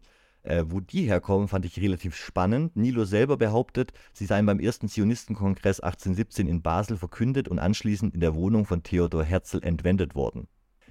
[0.50, 2.76] äh, wo die herkommen, fand ich relativ spannend.
[2.76, 8.20] Nilo selber behauptet, sie seien beim ersten Zionistenkongress 1817 in Basel verkündet und anschließend in
[8.20, 10.48] der Wohnung von Theodor Herzl entwendet worden.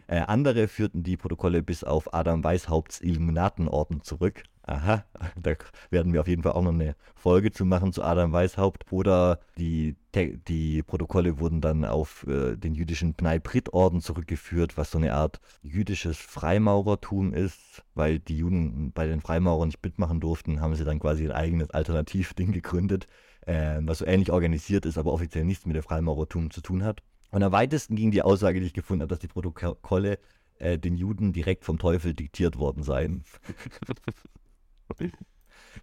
[0.08, 4.42] Äh, andere führten die Protokolle bis auf Adam Weishaupts Illuminatenorden zurück.
[4.62, 5.04] Aha,
[5.42, 5.54] da
[5.90, 8.90] werden wir auf jeden Fall auch noch eine Folge zu machen zu Adam Weishaupt.
[8.90, 14.98] Oder die, die Protokolle wurden dann auf äh, den jüdischen Pnei Brit-Orden zurückgeführt, was so
[14.98, 17.82] eine Art jüdisches Freimaurertum ist.
[17.94, 21.70] Weil die Juden bei den Freimaurern nicht mitmachen durften, haben sie dann quasi ein eigenes
[21.70, 23.08] Alternativding gegründet,
[23.46, 27.02] äh, was so ähnlich organisiert ist, aber offiziell nichts mit dem Freimaurertum zu tun hat.
[27.30, 30.18] Und am weitesten ging die Aussage, die ich gefunden habe, dass die Protokolle
[30.58, 33.24] äh, den Juden direkt vom Teufel diktiert worden seien.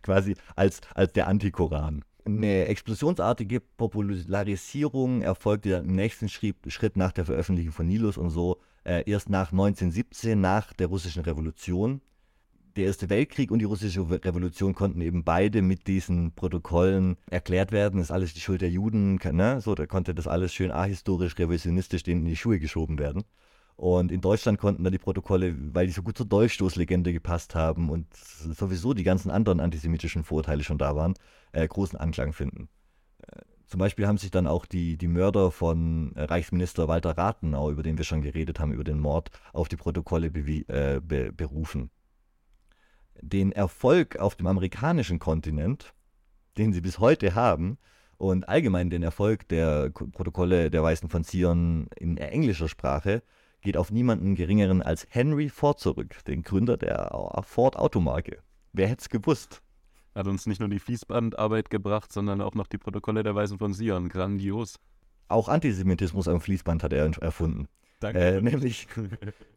[0.02, 2.04] Quasi als, als der Antikoran.
[2.26, 8.60] Eine explosionsartige Popularisierung erfolgte dann im nächsten Schritt nach der Veröffentlichung von Nilus und so
[8.84, 12.02] äh, erst nach 1917, nach der russischen Revolution.
[12.76, 17.98] Der Erste Weltkrieg und die russische Revolution konnten eben beide mit diesen Protokollen erklärt werden.
[17.98, 19.20] Das ist alles die Schuld der Juden.
[19.32, 19.62] Ne?
[19.62, 23.24] So, da konnte das alles schön ahistorisch, revisionistisch denen in die Schuhe geschoben werden.
[23.78, 27.90] Und in Deutschland konnten dann die Protokolle, weil die so gut zur Dolchstoßlegende gepasst haben
[27.90, 31.14] und sowieso die ganzen anderen antisemitischen Vorurteile schon da waren,
[31.52, 32.70] äh, großen Anklang finden.
[33.20, 37.70] Äh, zum Beispiel haben sich dann auch die, die Mörder von äh, Reichsminister Walter Rathenau,
[37.70, 41.90] über den wir schon geredet haben, über den Mord, auf die Protokolle äh, be, berufen.
[43.22, 45.94] Den Erfolg auf dem amerikanischen Kontinent,
[46.58, 47.78] den sie bis heute haben,
[48.18, 53.24] und allgemein den Erfolg der Protokolle der Weißen von Zion in englischer Sprache,
[53.62, 57.10] geht auf niemanden geringeren als Henry Ford zurück, den Gründer der
[57.44, 58.40] Ford Automarke.
[58.74, 59.62] Wer hätte es gewusst?
[60.14, 63.74] Hat uns nicht nur die Fließbandarbeit gebracht, sondern auch noch die Protokolle der Weisen von
[63.74, 64.08] Sion.
[64.08, 64.80] Grandios.
[65.28, 67.68] Auch Antisemitismus am Fließband hat er erfunden.
[68.00, 68.20] Danke.
[68.20, 68.88] Äh, nämlich,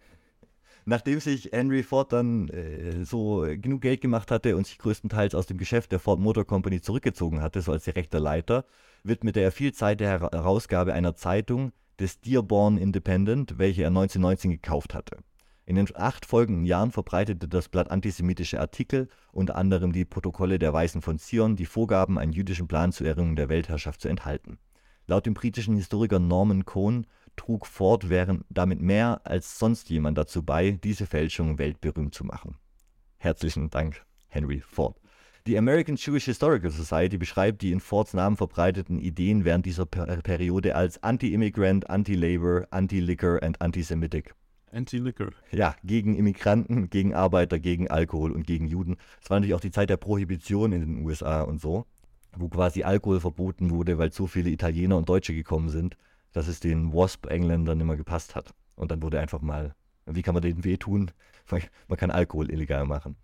[0.89, 5.47] nachdem sich Henry Ford dann äh, so genug Geld gemacht hatte und sich größtenteils aus
[5.47, 8.65] dem Geschäft der Ford Motor Company zurückgezogen hatte, so als direkter Leiter,
[9.05, 14.95] widmete er viel Zeit der Herausgabe einer Zeitung, des Dearborn Independent, welche er 1919 gekauft
[14.95, 15.19] hatte.
[15.67, 20.73] In den acht folgenden Jahren verbreitete das Blatt antisemitische Artikel, unter anderem die Protokolle der
[20.73, 24.59] Weißen von Zion, die vorgaben, einen jüdischen Plan zur Erringung der Weltherrschaft zu enthalten.
[25.09, 27.07] Laut dem britischen Historiker Norman Cohn
[27.39, 32.57] trug Ford während damit mehr als sonst jemand dazu bei, diese Fälschung weltberühmt zu machen.
[33.17, 35.01] Herzlichen Dank, Henry Ford.
[35.47, 40.05] Die American Jewish Historical Society beschreibt die in Fords Namen verbreiteten Ideen während dieser per
[40.19, 44.35] Periode als Anti-Immigrant, Anti-Labor, Anti-Liquor und Antisemitic.
[44.73, 45.31] Anti-Liquor.
[45.51, 48.99] Ja, gegen Immigranten, gegen Arbeiter, gegen Alkohol und gegen Juden.
[49.23, 51.87] Es war natürlich auch die Zeit der Prohibition in den USA und so,
[52.37, 55.97] wo quasi Alkohol verboten wurde, weil so viele Italiener und Deutsche gekommen sind,
[56.33, 58.55] dass es den Wasp-Engländern immer gepasst hat.
[58.75, 59.75] Und dann wurde einfach mal,
[60.07, 61.11] wie kann man denen wehtun?
[61.89, 63.17] Man kann Alkohol illegal machen.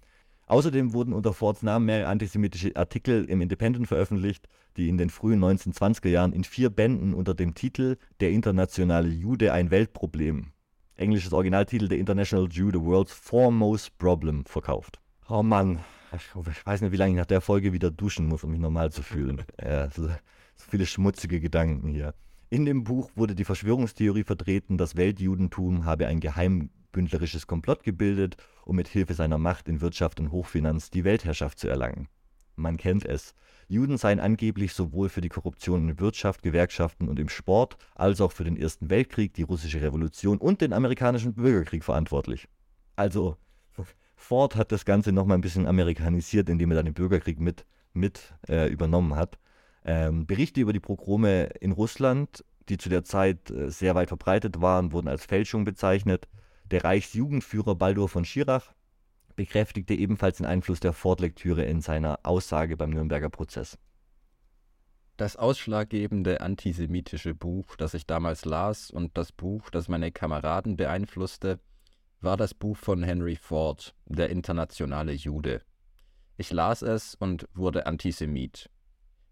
[0.46, 5.42] Außerdem wurden unter Fords Namen mehrere antisemitische Artikel im Independent veröffentlicht, die in den frühen
[5.42, 10.54] 1920er Jahren in vier Bänden unter dem Titel Der internationale Jude ein Weltproblem
[10.96, 15.00] englisches Originaltitel The International Jew, The World's Foremost Problem verkauft.
[15.28, 15.80] Oh Mann,
[16.12, 18.92] ich weiß nicht, wie lange ich nach der Folge wieder duschen muss, um mich normal
[18.92, 19.42] zu fühlen.
[19.62, 20.14] Ja, so, so
[20.56, 22.14] viele schmutzige Gedanken hier.
[22.54, 28.76] In dem Buch wurde die Verschwörungstheorie vertreten, das Weltjudentum habe ein geheimbündlerisches Komplott gebildet, um
[28.76, 32.06] mit Hilfe seiner Macht in Wirtschaft und Hochfinanz die Weltherrschaft zu erlangen.
[32.54, 33.34] Man kennt es.
[33.66, 38.30] Juden seien angeblich sowohl für die Korruption in Wirtschaft, Gewerkschaften und im Sport als auch
[38.30, 42.46] für den Ersten Weltkrieg, die russische Revolution und den amerikanischen Bürgerkrieg verantwortlich.
[42.94, 43.36] Also
[44.14, 48.32] Ford hat das Ganze nochmal ein bisschen amerikanisiert, indem er dann den Bürgerkrieg mit, mit
[48.48, 49.40] äh, übernommen hat.
[49.84, 54.60] Ähm, Berichte über die Progrome in Russland, die zu der Zeit äh, sehr weit verbreitet
[54.60, 56.28] waren, wurden als Fälschung bezeichnet.
[56.70, 58.72] Der Reichsjugendführer Baldur von Schirach
[59.36, 63.78] bekräftigte ebenfalls den Einfluss der Ford-Lektüre in seiner Aussage beim Nürnberger Prozess.
[65.16, 71.60] Das ausschlaggebende antisemitische Buch, das ich damals las und das Buch, das meine Kameraden beeinflusste,
[72.20, 75.60] war das Buch von Henry Ford, Der internationale Jude.
[76.36, 78.70] Ich las es und wurde Antisemit.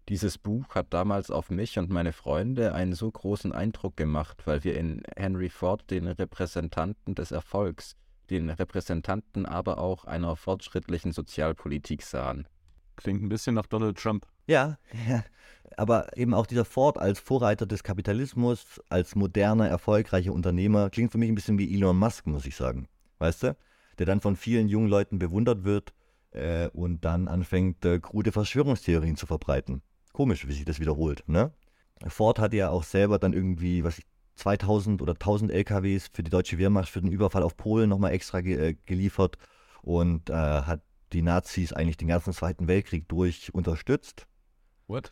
[0.09, 4.63] Dieses Buch hat damals auf mich und meine Freunde einen so großen Eindruck gemacht, weil
[4.65, 7.95] wir in Henry Ford den Repräsentanten des Erfolgs,
[8.29, 12.49] den Repräsentanten aber auch einer fortschrittlichen Sozialpolitik sahen.
[12.97, 14.27] Klingt ein bisschen nach Donald Trump.
[14.45, 15.23] Ja, ja,
[15.77, 21.17] aber eben auch dieser Ford als Vorreiter des Kapitalismus, als moderner, erfolgreicher Unternehmer, klingt für
[21.17, 22.89] mich ein bisschen wie Elon Musk, muss ich sagen.
[23.19, 23.55] Weißt du?
[23.99, 25.93] Der dann von vielen jungen Leuten bewundert wird
[26.31, 29.81] äh, und dann anfängt, äh, krude Verschwörungstheorien zu verbreiten.
[30.13, 31.51] Komisch, wie sich das wiederholt, ne?
[32.07, 36.29] Ford hat ja auch selber dann irgendwie, was ich 2000 oder 1000 LKWs für die
[36.29, 39.37] deutsche Wehrmacht für den Überfall auf Polen nochmal extra ge äh, geliefert
[39.81, 40.81] und äh, hat
[41.13, 44.27] die Nazis eigentlich den ganzen Zweiten Weltkrieg durch unterstützt.
[44.87, 45.11] What?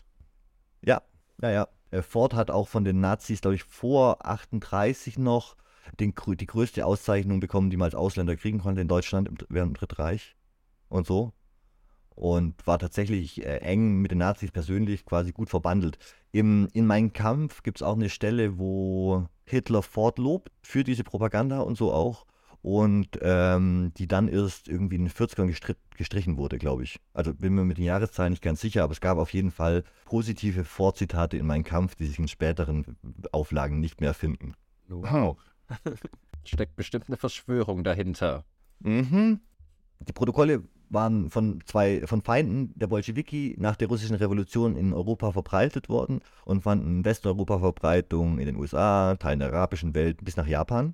[0.84, 1.02] Ja,
[1.42, 1.68] ja, ja.
[1.92, 5.56] Äh, Ford hat auch von den Nazis, glaube ich, vor 38 noch
[6.00, 9.80] den, die größte Auszeichnung bekommen, die man als Ausländer kriegen konnte in Deutschland während dem
[9.80, 10.36] Dritten Reich
[10.90, 11.34] und so
[12.16, 15.98] und war tatsächlich äh, eng mit den Nazis persönlich quasi gut verbandelt.
[16.32, 21.04] Im, in meinem Kampf gibt es auch eine Stelle, wo Hitler Ford lobt für diese
[21.04, 22.26] Propaganda und so auch
[22.62, 27.00] und ähm, die dann erst irgendwie in den 40ern gestri gestrichen wurde, glaube ich.
[27.14, 29.84] Also bin mir mit den Jahreszahlen nicht ganz sicher, aber es gab auf jeden Fall
[30.06, 32.98] positive Ford-Zitate in meinem Kampf, die sich in späteren
[33.32, 34.56] Auflagen nicht mehr finden.
[34.88, 35.38] Wow.
[36.44, 38.46] Steckt bestimmt eine Verschwörung dahinter.
[38.80, 39.42] Mhm.
[40.00, 45.32] Die Protokolle waren von zwei von Feinden der Bolschewiki nach der russischen Revolution in Europa
[45.32, 50.38] verbreitet worden und fanden in Westeuropa Verbreitung in den USA, Teilen der arabischen Welt bis
[50.38, 50.94] nach Japan.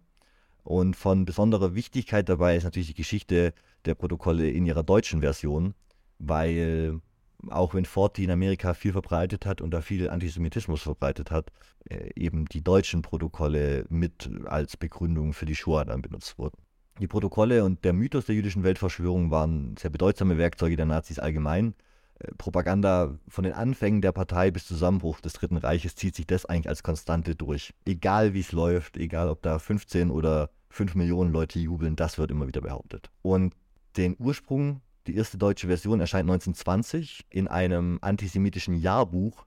[0.64, 3.54] Und von besonderer Wichtigkeit dabei ist natürlich die Geschichte
[3.86, 5.74] der Protokolle in ihrer deutschen Version,
[6.20, 7.02] weil
[7.50, 11.52] auch wenn Ford die in Amerika viel verbreitet hat und da viel Antisemitismus verbreitet hat,
[11.90, 16.58] äh, eben die deutschen Protokolle mit als Begründung für die Shoah dann benutzt wurden.
[17.00, 21.76] Die Protokolle und der Mythos der jüdischen Weltverschwörung waren sehr bedeutsame Werkzeuge der Nazis allgemein.
[22.20, 26.46] Äh, Propaganda von den Anfängen der Partei bis Zusammenbruch des Dritten Reiches zieht sich das
[26.46, 27.74] eigentlich als Konstante durch.
[27.86, 32.32] Egal wie es läuft, egal ob da 15 oder 5 Millionen Leute jubeln, das wird
[32.32, 33.12] immer wieder behauptet.
[33.22, 33.54] Und
[33.96, 39.46] den Ursprung, die erste deutsche Version erscheint 1920 in einem antisemitischen Jahrbuch,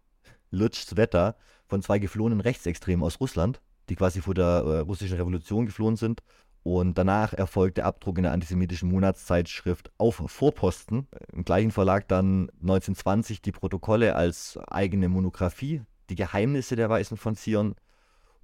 [0.52, 1.36] Lutschs Wetter,
[1.66, 6.22] von zwei geflohenen Rechtsextremen aus Russland, die quasi vor der äh, russischen Revolution geflohen sind
[6.62, 11.08] und danach erfolgt der Abdruck in der antisemitischen Monatszeitschrift auf Vorposten.
[11.32, 17.34] Im gleichen Verlag dann 1920 die Protokolle als eigene Monographie, die Geheimnisse der Weißen von
[17.34, 17.74] Zion.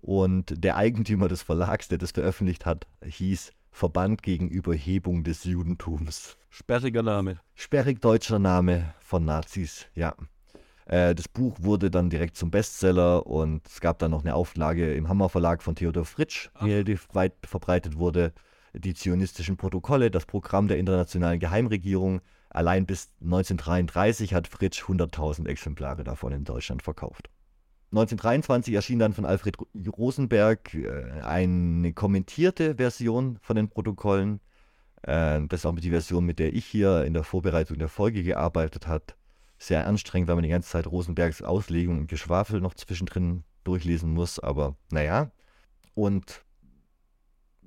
[0.00, 6.38] Und der Eigentümer des Verlags, der das veröffentlicht hat, hieß Verband gegen Überhebung des Judentums.
[6.48, 7.40] Sperriger Name.
[7.55, 10.14] Sperrig deutscher Name von Nazis, ja.
[10.87, 14.94] Äh, das Buch wurde dann direkt zum Bestseller und es gab dann noch eine Auflage
[14.94, 18.33] im Hammer Verlag von Theodor Fritsch, die weit verbreitet wurde.
[18.72, 22.20] Die zionistischen Protokolle, das Programm der internationalen Geheimregierung.
[22.51, 27.31] Allein bis 1933 hat Fritsch 100.000 Exemplare davon in Deutschland verkauft.
[27.92, 29.57] 1923 erschien dann von Alfred
[29.96, 34.40] Rosenberg äh, eine kommentierte Version von den Protokollen.
[35.03, 38.22] Äh, das ist auch die Version, mit der ich hier in der Vorbereitung der Folge
[38.22, 39.05] gearbeitet habe
[39.59, 44.38] sehr anstrengend, weil man die ganze Zeit Rosenbergs Auslegung und Geschwafel noch zwischendrin durchlesen muss,
[44.38, 45.31] aber naja.
[45.95, 46.45] Und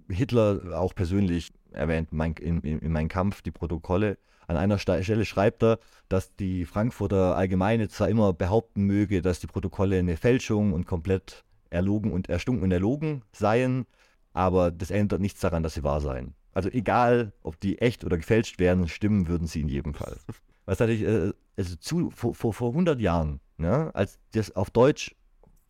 [0.07, 4.17] Hitler auch persönlich erwähnt mein, in, in, in meinem Kampf die Protokolle.
[4.47, 9.47] An einer Stelle schreibt er, dass die Frankfurter Allgemeine zwar immer behaupten möge, dass die
[9.47, 13.85] Protokolle eine Fälschung und komplett erlogen und erstunken und erlogen seien,
[14.33, 16.33] aber das ändert nichts daran, dass sie wahr seien.
[16.53, 20.17] Also egal, ob die echt oder gefälscht wären, stimmen würden sie in jedem Fall.
[20.69, 25.15] Was natürlich, äh, also zu, vor, vor, vor 100 Jahren, ne, als das auf Deutsch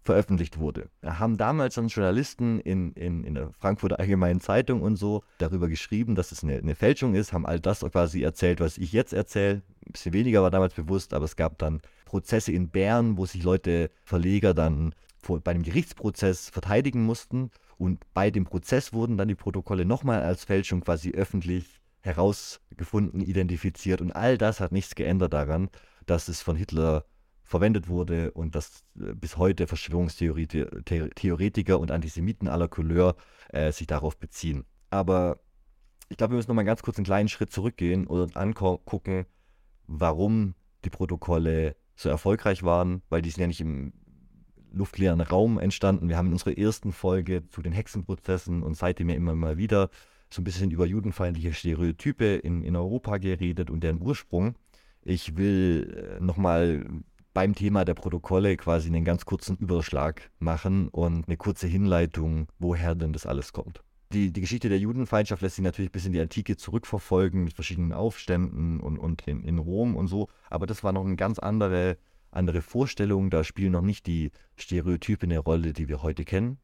[0.01, 5.23] veröffentlicht wurde, haben damals dann Journalisten in, in, in der Frankfurter Allgemeinen Zeitung und so
[5.37, 8.91] darüber geschrieben, dass es eine, eine Fälschung ist, haben all das quasi erzählt, was ich
[8.91, 9.61] jetzt erzähle.
[9.85, 13.41] Ein bisschen weniger war damals bewusst, aber es gab dann Prozesse in Bern, wo sich
[13.41, 17.51] Leute, Verleger dann vor, bei einem Gerichtsprozess verteidigen mussten.
[17.77, 24.01] Und bei dem Prozess wurden dann die Protokolle nochmal als Fälschung quasi öffentlich herausgefunden, identifiziert
[24.01, 25.69] und all das hat nichts geändert daran,
[26.05, 27.05] dass es von Hitler
[27.43, 33.15] verwendet wurde und dass äh, bis heute Verschwörungstheoretiker und Antisemiten aller Couleur
[33.49, 34.65] äh, sich darauf beziehen.
[34.91, 35.39] Aber
[36.09, 39.25] ich glaube, wir müssen noch mal ganz kurz einen kleinen Schritt zurückgehen und angucken,
[39.87, 43.93] warum die Protokolle so erfolgreich waren, weil die sind ja nicht im
[44.71, 46.09] luftleeren Raum entstanden.
[46.09, 49.89] Wir haben in unserer ersten Folge zu den Hexenprozessen und seitdem ja immer mal wieder
[50.31, 54.55] so ein bisschen über judenfeindliche Stereotype in, in Europa geredet und deren Ursprung.
[55.01, 56.85] Ich will äh, nochmal
[57.33, 62.95] beim Thema der Protokolle quasi einen ganz kurzen Überschlag machen und eine kurze Hinleitung, woher
[62.95, 63.81] denn das alles kommt.
[64.11, 67.93] Die, die Geschichte der Judenfeindschaft lässt sich natürlich bis in die Antike zurückverfolgen mit verschiedenen
[67.93, 71.97] Aufständen und, und in, in Rom und so, aber das war noch eine ganz andere,
[72.31, 73.29] andere Vorstellung.
[73.29, 76.57] Da spielen noch nicht die Stereotype eine Rolle, die wir heute kennen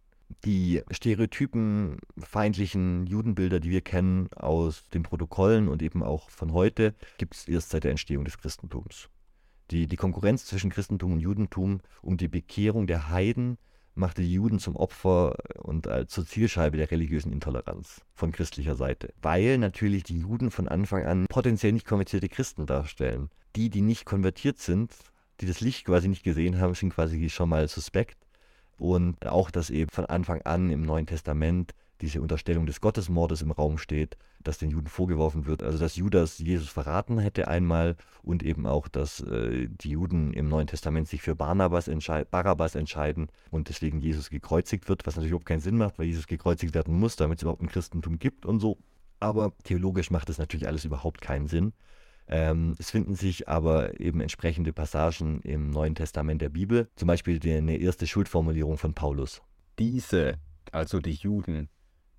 [0.43, 6.93] die stereotypen feindlichen Judenbilder, die wir kennen aus den Protokollen und eben auch von heute,
[7.17, 9.09] gibt es erst seit der Entstehung des Christentums.
[9.71, 13.57] Die, die Konkurrenz zwischen Christentum und Judentum um die Bekehrung der Heiden
[13.95, 19.13] machte die Juden zum Opfer und als zur Zielscheibe der religiösen Intoleranz von christlicher Seite.
[19.21, 23.29] Weil natürlich die Juden von Anfang an potenziell nicht konvertierte Christen darstellen.
[23.55, 24.93] Die, die nicht konvertiert sind,
[25.39, 28.24] die das Licht quasi nicht gesehen haben, sind quasi schon mal suspekt
[28.77, 33.51] und auch, dass eben von Anfang an im Neuen Testament diese Unterstellung des Gottesmordes im
[33.51, 38.43] Raum steht, dass den Juden vorgeworfen wird, also dass Judas Jesus verraten hätte einmal und
[38.43, 43.29] eben auch, dass äh, die Juden im Neuen Testament sich für Barnabas entschei Barabbas entscheiden
[43.49, 46.99] und deswegen Jesus gekreuzigt wird, was natürlich überhaupt keinen Sinn macht, weil Jesus gekreuzigt werden
[46.99, 48.77] muss, damit es überhaupt ein Christentum gibt und so.
[49.19, 51.73] Aber theologisch macht es natürlich alles überhaupt keinen Sinn.
[52.27, 57.39] Ähm, es finden sich aber eben entsprechende Passagen im Neuen Testament der Bibel, zum Beispiel
[57.39, 59.41] die, eine erste Schuldformulierung von Paulus.
[59.77, 60.35] Diese,
[60.71, 61.69] also die Juden,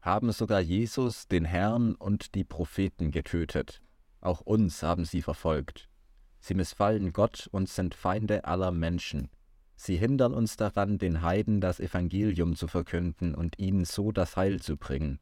[0.01, 3.83] haben sogar Jesus, den Herrn und die Propheten getötet.
[4.21, 5.89] Auch uns haben sie verfolgt.
[6.39, 9.29] Sie missfallen Gott und sind Feinde aller Menschen.
[9.75, 14.61] Sie hindern uns daran, den Heiden das Evangelium zu verkünden und ihnen so das Heil
[14.61, 15.19] zu bringen.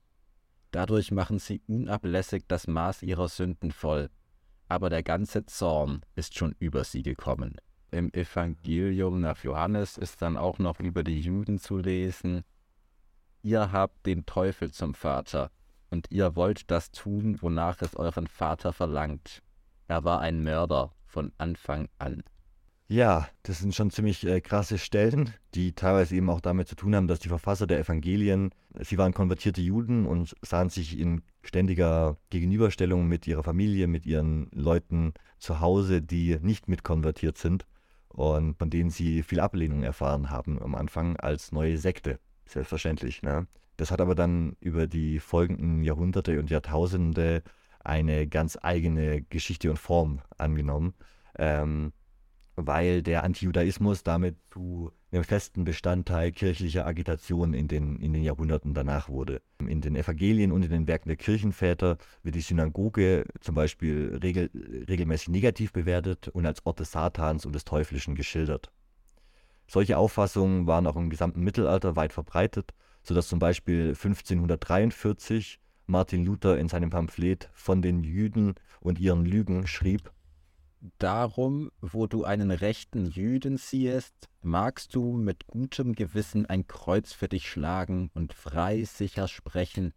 [0.71, 4.11] Dadurch machen sie unablässig das Maß ihrer Sünden voll
[4.69, 7.57] aber der ganze Zorn ist schon über sie gekommen.
[7.91, 12.43] Im Evangelium nach Johannes ist dann auch noch über die Juden zu lesen,
[13.43, 15.51] ihr habt den Teufel zum Vater
[15.91, 19.43] und ihr wollt das tun, wonach es euren Vater verlangt.
[19.87, 22.25] Er war ein Mörder von Anfang an.
[22.87, 26.95] Ja, das sind schon ziemlich äh, krasse Stellen, die teilweise eben auch damit zu tun
[26.95, 32.19] haben, dass die Verfasser der Evangelien, sie waren konvertierte Juden und sahen sich in ständiger
[32.29, 37.67] Gegenüberstellung mit ihrer Familie, mit ihren Leuten zu Hause, die nicht mitkonvertiert sind
[38.09, 43.23] und von denen sie viel Ablehnung erfahren haben am Anfang als neue Sekte, selbstverständlich.
[43.23, 43.47] Ne?
[43.79, 47.43] Das hat aber dann über die folgenden Jahrhunderte und Jahrtausende
[47.83, 50.93] eine ganz eigene Geschichte und Form angenommen.
[51.37, 51.93] Ähm,
[52.57, 58.75] weil der Antijudaismus damit zu einem festen Bestandteil kirchlicher Agitation in den, in den Jahrhunderten
[58.75, 59.43] danach wurde.
[59.59, 64.51] In den Evangelien und in den Werken der Kirchenväter wird die Synagoge zum Beispiel regel,
[64.89, 68.71] regelmäßig negativ bewertet und als Ort des Satans und des Teuflischen geschildert.
[69.67, 76.59] Solche Auffassungen waren auch im gesamten Mittelalter weit verbreitet, sodass zum Beispiel 1543 Martin Luther
[76.59, 80.11] in seinem Pamphlet von den Jüden und ihren Lügen schrieb,
[80.99, 87.27] Darum, wo du einen rechten Jüden siehest, magst du mit gutem Gewissen ein Kreuz für
[87.27, 89.95] dich schlagen und frei sicher sprechen,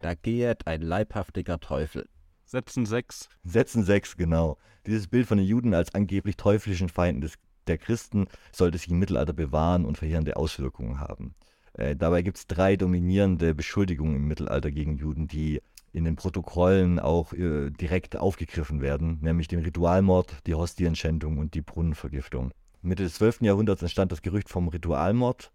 [0.00, 2.06] da gehet ein leibhaftiger Teufel.
[2.44, 3.30] Sätzen 6.
[3.44, 4.58] Sätzen 6, genau.
[4.86, 8.98] Dieses Bild von den Juden als angeblich teuflischen Feinden des, der Christen sollte sich im
[8.98, 11.34] Mittelalter bewahren und verheerende Auswirkungen haben.
[11.72, 15.62] Äh, dabei gibt es drei dominierende Beschuldigungen im Mittelalter gegen Juden, die
[15.96, 21.62] in den Protokollen auch äh, direkt aufgegriffen werden, nämlich den Ritualmord, die Hostienschändung und die
[21.62, 22.52] Brunnenvergiftung.
[22.82, 23.40] Mitte des 12.
[23.40, 25.52] Jahrhunderts entstand das Gerücht vom Ritualmord,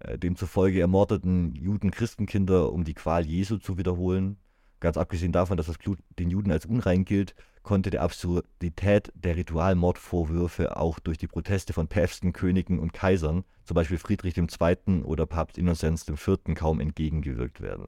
[0.00, 4.36] äh, demzufolge ermordeten Juden Christenkinder, um die Qual Jesu zu wiederholen.
[4.80, 9.36] Ganz abgesehen davon, dass das Blut den Juden als unrein gilt, konnte der Absurdität der
[9.36, 15.02] Ritualmordvorwürfe auch durch die Proteste von Päpsten, Königen und Kaisern, zum Beispiel Friedrich II.
[15.04, 17.86] oder Papst Innozenz IV., kaum entgegengewirkt werden.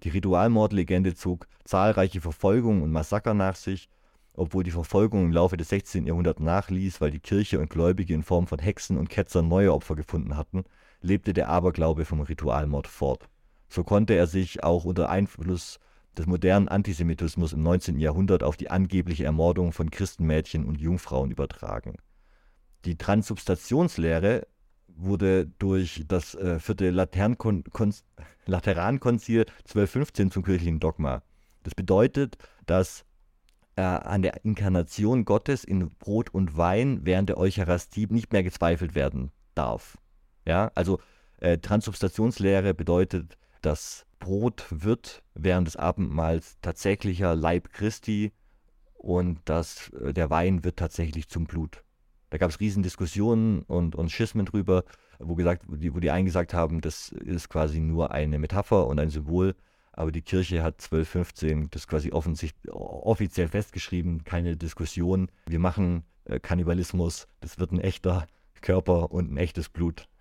[0.00, 3.90] Die Ritualmordlegende zog zahlreiche Verfolgungen und Massaker nach sich,
[4.32, 6.06] obwohl die Verfolgung im Laufe des 16.
[6.06, 9.94] Jahrhunderts nachließ, weil die Kirche und Gläubige in Form von Hexen und Ketzern neue Opfer
[9.94, 10.64] gefunden hatten,
[11.02, 13.28] lebte der Aberglaube vom Ritualmord fort.
[13.68, 15.78] So konnte er sich auch unter Einfluss
[16.16, 17.98] des modernen Antisemitismus im 19.
[17.98, 21.96] Jahrhundert auf die angebliche Ermordung von Christenmädchen und Jungfrauen übertragen.
[22.86, 24.46] Die Transubstationslehre
[24.96, 27.64] wurde durch das äh, vierte Laterankonzil
[28.46, 31.22] 1215 zum kirchlichen Dogma.
[31.62, 32.36] Das bedeutet,
[32.66, 33.04] dass
[33.76, 38.94] äh, an der Inkarnation Gottes in Brot und Wein während der Eucharistie nicht mehr gezweifelt
[38.94, 39.98] werden darf.
[40.44, 40.98] Ja, also
[41.40, 48.32] äh, Transubstationslehre bedeutet, dass Brot wird während des Abendmahls tatsächlicher Leib Christi
[48.94, 51.82] und dass äh, der Wein wird tatsächlich zum Blut.
[52.32, 54.84] Da gab es riesen Diskussionen und, und Schismen drüber,
[55.18, 58.86] wo, gesagt, wo, die, wo die einen gesagt haben, das ist quasi nur eine Metapher
[58.86, 59.54] und ein Symbol.
[59.92, 65.30] Aber die Kirche hat 1215 das quasi offensichtlich offiziell festgeschrieben, keine Diskussion.
[65.44, 68.26] Wir machen äh, Kannibalismus, das wird ein echter
[68.62, 70.08] Körper und ein echtes Blut.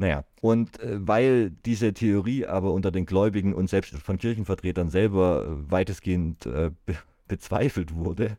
[0.00, 5.44] Naja, und äh, weil diese Theorie aber unter den Gläubigen und selbst von Kirchenvertretern selber
[5.44, 8.38] äh, weitestgehend äh, be bezweifelt wurde,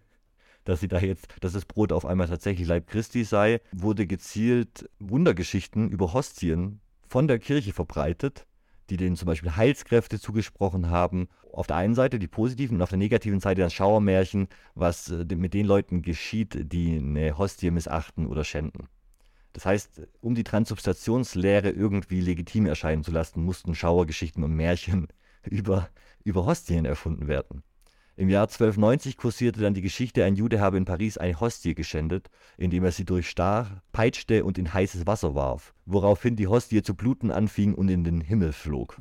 [0.65, 4.89] dass sie da jetzt, dass das Brot auf einmal tatsächlich Leib Christi sei, wurde gezielt
[4.99, 8.45] Wundergeschichten über Hostien von der Kirche verbreitet,
[8.89, 11.27] die denen zum Beispiel Heilskräfte zugesprochen haben.
[11.51, 15.25] Auf der einen Seite die positiven und auf der negativen Seite das Schauermärchen, was äh,
[15.35, 18.87] mit den Leuten geschieht, die eine Hostie missachten oder schänden.
[19.53, 25.07] Das heißt, um die Transubstationslehre irgendwie legitim erscheinen zu lassen, mussten Schauergeschichten und Märchen
[25.43, 25.89] über,
[26.23, 27.63] über Hostien erfunden werden.
[28.19, 32.27] Im Jahr 1290 kursierte dann die Geschichte, ein Jude habe in Paris eine Hostie geschändet,
[32.57, 37.31] indem er sie durchstach, peitschte und in heißes Wasser warf, woraufhin die Hostie zu bluten
[37.31, 38.97] anfing und in den Himmel flog.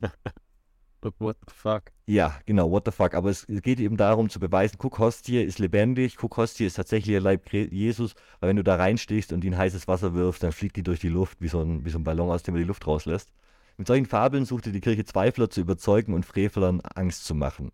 [1.18, 1.82] What the fuck?
[2.06, 3.12] Ja, genau, what the fuck.
[3.12, 7.12] Aber es geht eben darum zu beweisen, guck, Hostie ist lebendig, guck, Hostie ist tatsächlich
[7.12, 10.52] der Leib Jesus, weil wenn du da reinstichst und die in heißes Wasser wirfst, dann
[10.52, 12.62] fliegt die durch die Luft, wie so ein, wie so ein Ballon, aus dem man
[12.62, 13.30] die Luft rauslässt.
[13.76, 17.70] Mit solchen Fabeln suchte die Kirche Zweifler zu überzeugen und Frevlern Angst zu machen.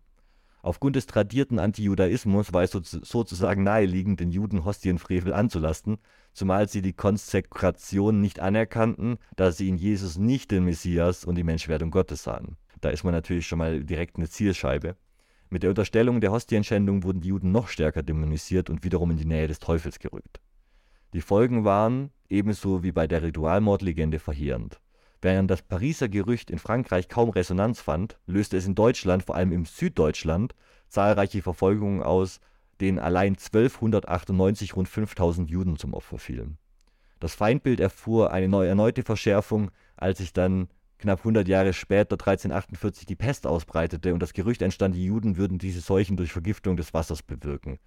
[0.63, 5.97] Aufgrund des tradierten Antijudaismus war es sozusagen naheliegend, den Juden Hostienfrevel anzulasten,
[6.33, 11.43] zumal sie die Konsekration nicht anerkannten, da sie in Jesus nicht den Messias und die
[11.43, 12.57] Menschwerdung Gottes sahen.
[12.79, 14.95] Da ist man natürlich schon mal direkt eine Zielscheibe.
[15.49, 19.25] Mit der Unterstellung der Hostienschändung wurden die Juden noch stärker dämonisiert und wiederum in die
[19.25, 20.39] Nähe des Teufels gerückt.
[21.13, 24.79] Die Folgen waren, ebenso wie bei der Ritualmordlegende, verheerend.
[25.21, 29.51] Während das Pariser Gerücht in Frankreich kaum Resonanz fand, löste es in Deutschland, vor allem
[29.51, 30.55] im Süddeutschland,
[30.87, 32.39] zahlreiche Verfolgungen aus,
[32.79, 36.57] denen allein 1298 rund 5000 Juden zum Opfer fielen.
[37.19, 43.05] Das Feindbild erfuhr eine neue, erneute Verschärfung, als sich dann knapp 100 Jahre später, 1348,
[43.05, 46.95] die Pest ausbreitete und das Gerücht entstand, die Juden würden diese Seuchen durch Vergiftung des
[46.95, 47.77] Wassers bewirken.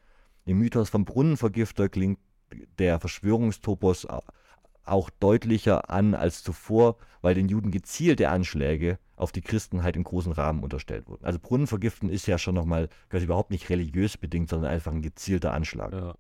[0.45, 2.21] Im Mythos vom Brunnenvergifter klingt
[2.79, 4.07] der Verschwörungstopos
[4.85, 10.33] auch deutlicher an als zuvor, weil den Juden gezielte Anschläge auf die Christenheit im großen
[10.33, 11.25] Rahmen unterstellt wurden.
[11.25, 15.53] Also Brunnenvergiften ist ja schon nochmal quasi überhaupt nicht religiös bedingt, sondern einfach ein gezielter
[15.53, 15.93] Anschlag.
[15.93, 16.15] Ja.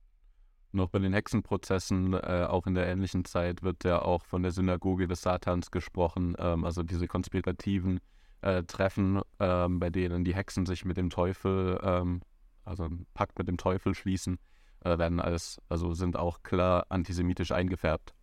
[0.73, 4.51] Noch bei den Hexenprozessen, äh, auch in der ähnlichen Zeit, wird ja auch von der
[4.51, 8.01] Synagoge des Satans gesprochen, ähm, also diese konspirativen
[8.41, 12.23] äh, Treffen, ähm, bei denen die Hexen sich mit dem Teufel, ähm,
[12.65, 14.39] also einen Pakt mit dem Teufel schließen,
[14.81, 18.14] äh, werden als, also sind auch klar antisemitisch eingefärbt.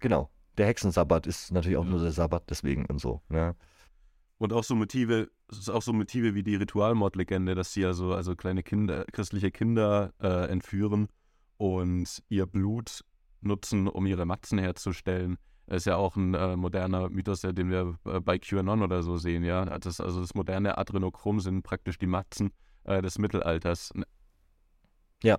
[0.00, 0.30] Genau.
[0.56, 1.90] Der Hexensabbat ist natürlich auch ja.
[1.90, 3.22] nur der Sabbat deswegen und so.
[3.28, 3.54] Ne?
[4.38, 5.30] Und auch so Motive,
[5.68, 10.48] auch so Motive wie die Ritualmordlegende, dass sie also, also kleine Kinder, christliche Kinder äh,
[10.48, 11.08] entführen
[11.56, 13.04] und ihr Blut
[13.40, 15.38] nutzen, um ihre Matzen herzustellen.
[15.66, 19.16] Das ist ja auch ein äh, moderner Mythos, den wir äh, bei QAnon oder so
[19.16, 19.64] sehen, ja.
[19.78, 22.52] Das, also das moderne Adrenochrom sind praktisch die Matzen
[22.84, 23.92] äh, des Mittelalters.
[25.22, 25.38] Ja,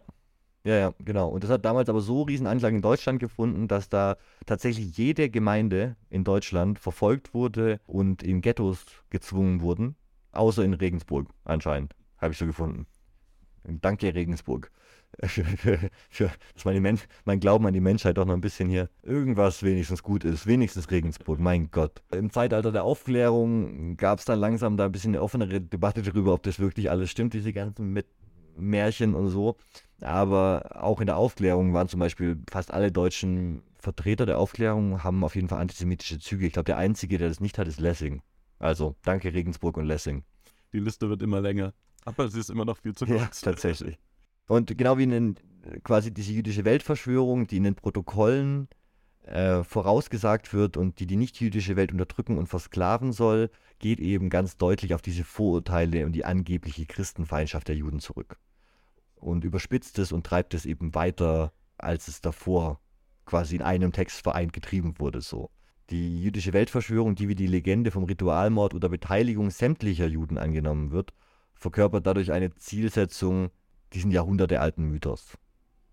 [0.63, 1.29] ja, ja, genau.
[1.29, 5.29] Und das hat damals aber so riesen Anklang in Deutschland gefunden, dass da tatsächlich jede
[5.29, 9.95] Gemeinde in Deutschland verfolgt wurde und in Ghettos gezwungen wurden,
[10.31, 12.87] außer in Regensburg anscheinend, habe ich so gefunden.
[13.63, 14.71] Danke Regensburg.
[15.19, 20.03] dass meine Men mein Glauben an die Menschheit doch noch ein bisschen hier irgendwas wenigstens
[20.03, 20.45] gut ist.
[20.47, 22.01] Wenigstens Regensburg, mein Gott.
[22.11, 26.33] Im Zeitalter der Aufklärung gab es dann langsam da ein bisschen eine offenere Debatte darüber,
[26.33, 28.05] ob das wirklich alles stimmt, diese ganzen mit
[28.59, 29.57] Märchen und so.
[30.01, 35.23] Aber auch in der Aufklärung waren zum Beispiel fast alle deutschen Vertreter der Aufklärung haben
[35.23, 36.45] auf jeden Fall antisemitische Züge.
[36.45, 38.21] Ich glaube, der Einzige, der das nicht hat, ist Lessing.
[38.59, 40.23] Also, danke Regensburg und Lessing.
[40.73, 41.73] Die Liste wird immer länger.
[42.05, 43.41] Aber sie ist immer noch viel zu kurz.
[43.41, 43.97] Ja, tatsächlich.
[44.47, 45.35] Und genau wie in den,
[45.83, 48.67] quasi diese jüdische Weltverschwörung, die in den Protokollen
[49.23, 54.57] äh, vorausgesagt wird und die die nicht-jüdische Welt unterdrücken und versklaven soll, geht eben ganz
[54.57, 58.37] deutlich auf diese Vorurteile und die angebliche Christenfeindschaft der Juden zurück.
[59.19, 62.79] Und überspitzt es und treibt es eben weiter, als es davor
[63.25, 65.49] quasi in einem Text vereint getrieben wurde, so.
[65.89, 71.13] Die jüdische Weltverschwörung, die wie die Legende vom Ritualmord oder Beteiligung sämtlicher Juden angenommen wird,
[71.55, 73.49] verkörpert dadurch eine Zielsetzung
[73.93, 75.37] diesen jahrhundertealten Mythos.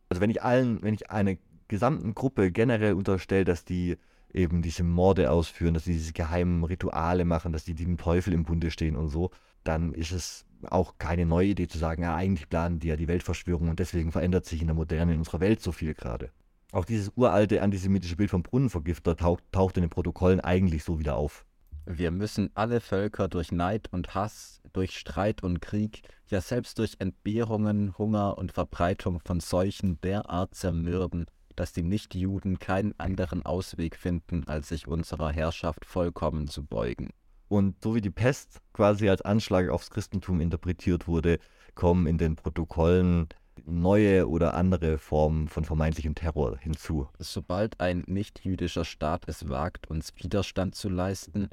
[0.09, 1.37] Also wenn ich allen, wenn ich einer
[1.69, 3.97] gesamten Gruppe generell unterstelle, dass die
[4.33, 8.45] eben diese Morde ausführen, dass sie diese geheimen Rituale machen, dass die dem Teufel im
[8.45, 9.31] Bunde stehen und so,
[9.67, 13.09] dann ist es auch keine neue Idee zu sagen, ja, eigentlich planen die ja die
[13.09, 16.31] Weltverschwörung und deswegen verändert sich in der Moderne in unserer Welt so viel gerade.
[16.73, 21.17] Auch dieses uralte antisemitische Bild vom Brunnenvergifter taucht, taucht in den Protokollen eigentlich so wieder
[21.17, 21.45] auf.
[21.89, 26.97] Wir müssen alle Völker durch Neid und Hass, durch Streit und Krieg, ja selbst durch
[26.99, 34.45] Entbehrungen, Hunger und Verbreitung von Seuchen derart zermürben, dass die Nichtjuden keinen anderen Ausweg finden,
[34.49, 37.11] als sich unserer Herrschaft vollkommen zu beugen.
[37.49, 41.39] Und so wie die Pest quasi als Anschlag aufs Christentum interpretiert wurde,
[41.75, 43.29] kommen in den Protokollen
[43.65, 47.09] neue oder andere Formen von vermeintlichem Terror hinzu.
[47.19, 51.49] Sobald ein nichtjüdischer Staat es wagt, uns Widerstand zu leisten,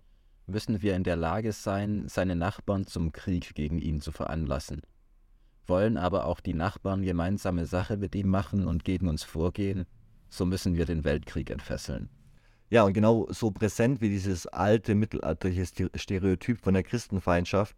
[0.47, 4.81] müssen wir in der Lage sein, seine Nachbarn zum Krieg gegen ihn zu veranlassen
[5.67, 9.85] wollen aber auch die Nachbarn gemeinsame Sache mit ihm machen und gegen uns vorgehen,
[10.29, 12.09] so müssen wir den Weltkrieg entfesseln.
[12.73, 17.75] Ja, und genau so präsent wie dieses alte mittelalterliche Stereotyp von der Christenfeindschaft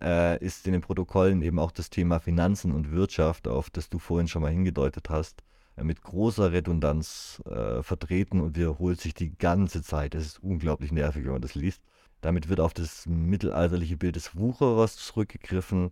[0.00, 3.98] äh, ist in den Protokollen eben auch das Thema Finanzen und Wirtschaft, auf das du
[3.98, 5.42] vorhin schon mal hingedeutet hast,
[5.74, 10.14] äh, mit großer Redundanz äh, vertreten und wiederholt sich die ganze Zeit.
[10.14, 11.82] Es ist unglaublich nervig, wenn man das liest.
[12.20, 15.90] Damit wird auf das mittelalterliche Bild des Wucherers zurückgegriffen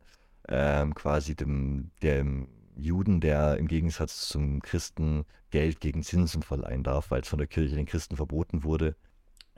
[0.49, 2.47] ähm, quasi dem, dem
[2.77, 7.47] Juden, der im Gegensatz zum Christen Geld gegen Zinsen verleihen darf, weil es von der
[7.49, 8.97] Kirche den Christen verboten wurde.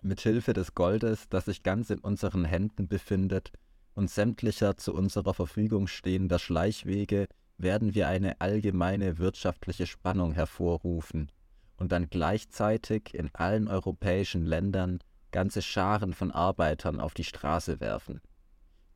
[0.02, 3.52] Mithilfe des Goldes, das sich ganz in unseren Händen befindet,
[3.94, 11.32] und sämtlicher zu unserer Verfügung stehender Schleichwege werden wir eine allgemeine wirtschaftliche Spannung hervorrufen
[11.78, 14.98] und dann gleichzeitig in allen europäischen Ländern
[15.32, 18.20] ganze Scharen von Arbeitern auf die Straße werfen.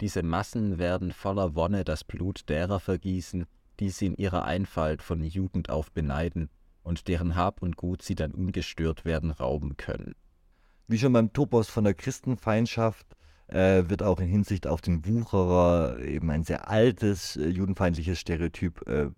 [0.00, 3.46] Diese Massen werden voller Wonne das Blut derer vergießen,
[3.80, 6.50] die sie in ihrer Einfalt von Jugend auf beneiden
[6.82, 10.14] und deren Hab und Gut sie dann ungestört werden rauben können.
[10.86, 13.06] Wie schon beim Topos von der Christenfeindschaft
[13.48, 18.86] äh, wird auch in Hinsicht auf den Wucherer eben ein sehr altes äh, judenfeindliches Stereotyp
[18.88, 19.10] äh,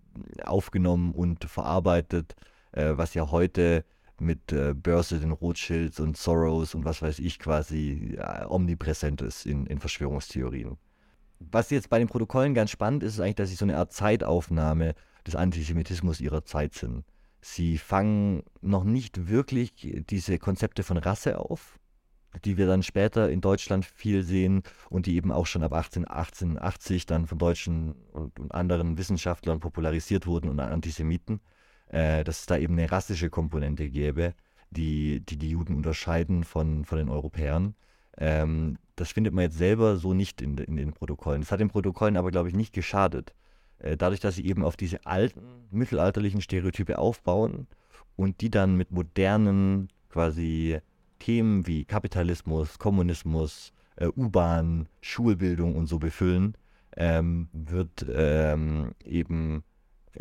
[0.43, 2.35] aufgenommen und verarbeitet,
[2.71, 3.85] äh, was ja heute
[4.19, 9.45] mit äh, Börse, den Rothschilds und Soros und was weiß ich quasi ja, omnipräsent ist
[9.45, 10.77] in, in Verschwörungstheorien.
[11.51, 13.93] Was jetzt bei den Protokollen ganz spannend ist, ist eigentlich, dass sie so eine Art
[13.93, 17.05] Zeitaufnahme des Antisemitismus ihrer Zeit sind.
[17.41, 19.73] Sie fangen noch nicht wirklich
[20.09, 21.77] diese Konzepte von Rasse auf,
[22.45, 26.07] die wir dann später in Deutschland viel sehen und die eben auch schon ab 18,
[26.07, 31.41] 1880 dann von deutschen und, und anderen Wissenschaftlern popularisiert wurden und Antisemiten,
[31.87, 34.33] äh, dass es da eben eine rassische Komponente gäbe,
[34.71, 37.75] die die, die Juden unterscheiden von, von den Europäern.
[38.17, 41.41] Ähm, das findet man jetzt selber so nicht in, in den Protokollen.
[41.41, 43.33] Das hat den Protokollen aber, glaube ich, nicht geschadet.
[43.79, 45.41] Äh, dadurch, dass sie eben auf diese alten,
[45.71, 47.67] mittelalterlichen Stereotype aufbauen
[48.15, 50.79] und die dann mit modernen quasi
[51.19, 56.55] Themen wie Kapitalismus, Kommunismus, äh, U-Bahn, Schulbildung und so befüllen,
[56.95, 59.63] ähm, wird ähm, eben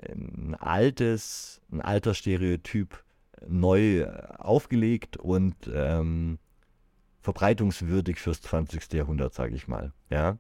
[0.09, 3.05] ein altes, ein alter Stereotyp
[3.47, 4.07] neu
[4.39, 6.39] aufgelegt und ähm,
[7.23, 8.93] verbreitungswürdig fürs 20.
[8.93, 9.93] Jahrhundert, sage ich mal.
[10.11, 10.39] Ja?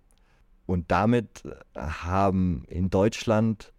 [0.66, 1.44] Und damit
[1.76, 3.72] haben in Deutschland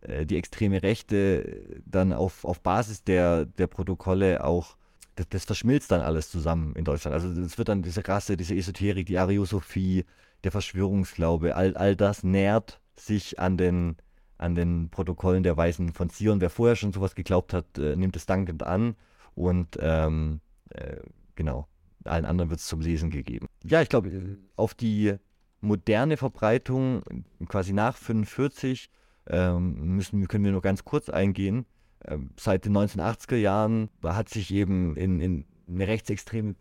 [0.00, 4.76] äh, die extreme Rechte dann auf, auf Basis der, der Protokolle auch,
[5.16, 7.14] das, das verschmilzt dann alles zusammen in Deutschland.
[7.14, 10.04] Also es wird dann diese Rasse, diese Esoterik, die Ariosophie,
[10.44, 13.96] der Verschwörungsglaube, all, all das nährt sich an den,
[14.38, 16.40] an den Protokollen der Weisen von Zion.
[16.40, 18.94] Wer vorher schon sowas geglaubt hat, äh, nimmt es dankend an
[19.34, 20.40] und ähm,
[20.70, 20.98] äh,
[21.34, 21.66] genau
[22.06, 23.46] allen anderen wird es zum Lesen gegeben.
[23.64, 25.14] Ja, ich glaube, auf die
[25.60, 27.02] moderne Verbreitung
[27.48, 28.90] quasi nach 45
[29.28, 31.66] ähm, müssen, können wir nur ganz kurz eingehen.
[32.04, 36.54] Ähm, seit den 1980er Jahren hat sich eben in, in eine rechtsextreme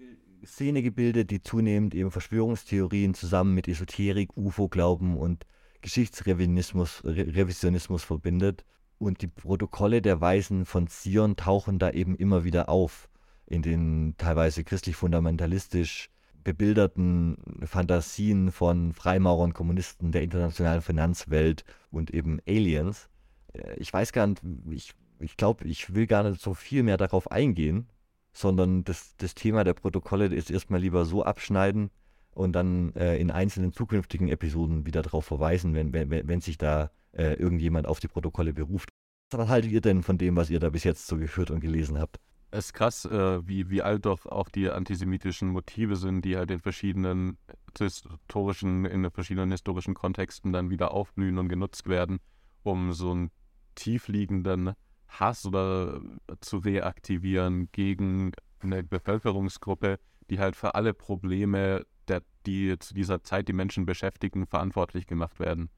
[0.43, 5.45] Szene gebildet, die zunehmend eben Verschwörungstheorien zusammen mit Esoterik, UFO-Glauben und
[5.81, 8.65] Geschichtsrevisionismus Revisionismus verbindet.
[8.97, 13.09] Und die Protokolle der Weisen von Zion tauchen da eben immer wieder auf
[13.47, 16.09] in den teilweise christlich-fundamentalistisch
[16.43, 23.09] bebilderten Fantasien von Freimaurern, Kommunisten der internationalen Finanzwelt und eben Aliens.
[23.53, 26.97] Äh, ich weiß gar nicht, ich, ich glaube, ich will gar nicht so viel mehr
[26.97, 27.87] darauf eingehen,
[28.31, 31.89] sondern das, das Thema der Protokolle ist erstmal lieber so abschneiden
[32.31, 36.91] und dann äh, in einzelnen zukünftigen Episoden wieder darauf verweisen, wenn, wenn, wenn sich da
[37.13, 38.89] äh, irgendjemand auf die Protokolle beruft.
[39.31, 41.97] Was haltet ihr denn von dem, was ihr da bis jetzt so gehört und gelesen
[41.97, 42.19] habt?
[42.57, 46.51] Es ist krass, äh, wie, wie alt doch auch die antisemitischen Motive sind, die halt
[46.51, 47.37] in verschiedenen
[47.77, 52.19] historischen, in verschiedenen historischen Kontexten dann wieder aufblühen und genutzt werden,
[52.63, 53.31] um so einen
[53.75, 54.71] tiefliegenden
[55.09, 55.99] Hass oder
[56.39, 58.31] zu reaktivieren gegen
[58.61, 59.99] eine Bevölkerungsgruppe,
[60.29, 65.41] die halt für alle Probleme, der, die zu dieser Zeit die Menschen beschäftigen, verantwortlich gemacht
[65.41, 65.69] werden.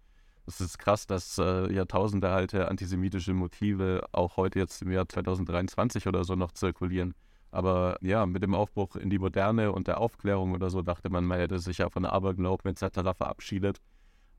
[0.47, 6.23] Es ist krass, dass äh, jahrtausendealte antisemitische Motive auch heute jetzt im Jahr 2023 oder
[6.23, 7.13] so noch zirkulieren.
[7.51, 11.25] Aber ja, mit dem Aufbruch in die Moderne und der Aufklärung oder so dachte man,
[11.25, 13.01] man hätte sich ja von Aberglauben etc.
[13.17, 13.81] verabschiedet.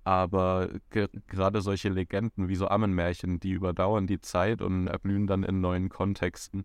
[0.05, 5.43] Aber ge gerade solche Legenden wie so Ammenmärchen, die überdauern die Zeit und erblühen dann
[5.43, 6.65] in neuen Kontexten.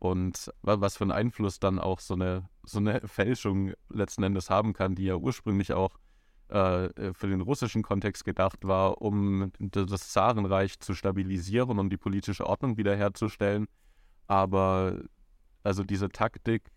[0.00, 4.72] Und was für einen Einfluss dann auch so eine, so eine Fälschung letzten Endes haben
[4.72, 5.96] kann, die ja ursprünglich auch
[6.50, 12.46] äh, für den russischen Kontext gedacht war, um das Zarenreich zu stabilisieren und die politische
[12.46, 13.66] Ordnung wiederherzustellen.
[14.26, 15.00] Aber
[15.62, 16.70] also diese Taktik,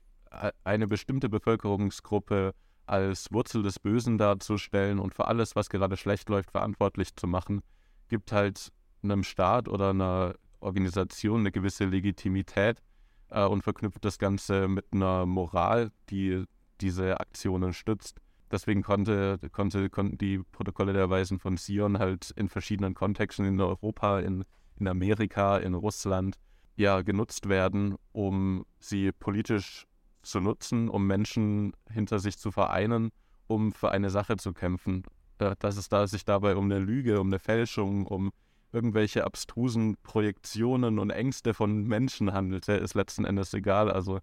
[0.64, 2.54] eine bestimmte Bevölkerungsgruppe
[2.86, 7.62] als Wurzel des Bösen darzustellen und für alles, was gerade schlecht läuft, verantwortlich zu machen,
[8.10, 8.72] gibt halt
[9.04, 12.82] einem Staat oder einer Organisation eine gewisse Legitimität
[13.30, 16.46] äh, und verknüpft das Ganze mit einer Moral, die
[16.82, 18.20] diese Aktionen stützt.
[18.54, 23.60] Deswegen konnte, konnte, konnten die Protokolle der Weisen von Sion halt in verschiedenen Kontexten in
[23.60, 24.46] Europa, in,
[24.80, 26.38] in Amerika, in Russland
[26.76, 29.88] ja genutzt werden, um sie politisch
[30.22, 33.10] zu nutzen, um Menschen hinter sich zu vereinen,
[33.48, 35.04] um für eine Sache zu kämpfen.
[35.40, 38.32] Dass es da sich dabei um eine Lüge, um eine Fälschung, um
[38.72, 43.92] irgendwelche abstrusen Projektionen und Ängste von Menschen handelte, ist letzten Endes egal.
[43.92, 44.20] Also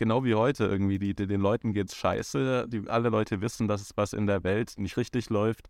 [0.00, 0.98] genau wie heute irgendwie.
[0.98, 2.66] Die, die, den Leuten geht's scheiße.
[2.68, 5.68] Die, alle Leute wissen, dass es was in der Welt nicht richtig läuft.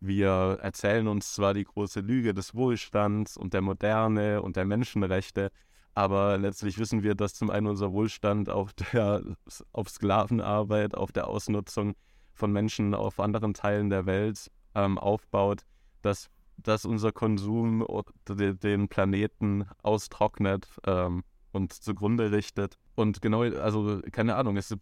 [0.00, 5.50] Wir erzählen uns zwar die große Lüge des Wohlstands und der Moderne und der Menschenrechte,
[5.94, 9.22] aber letztlich wissen wir, dass zum einen unser Wohlstand auf, der,
[9.72, 11.94] auf Sklavenarbeit, auf der Ausnutzung
[12.32, 15.62] von Menschen auf anderen Teilen der Welt ähm, aufbaut,
[16.02, 17.86] dass, dass unser Konsum
[18.28, 21.22] den Planeten austrocknet ähm,
[21.52, 24.74] und zugrunde richtet und genau, also keine Ahnung, es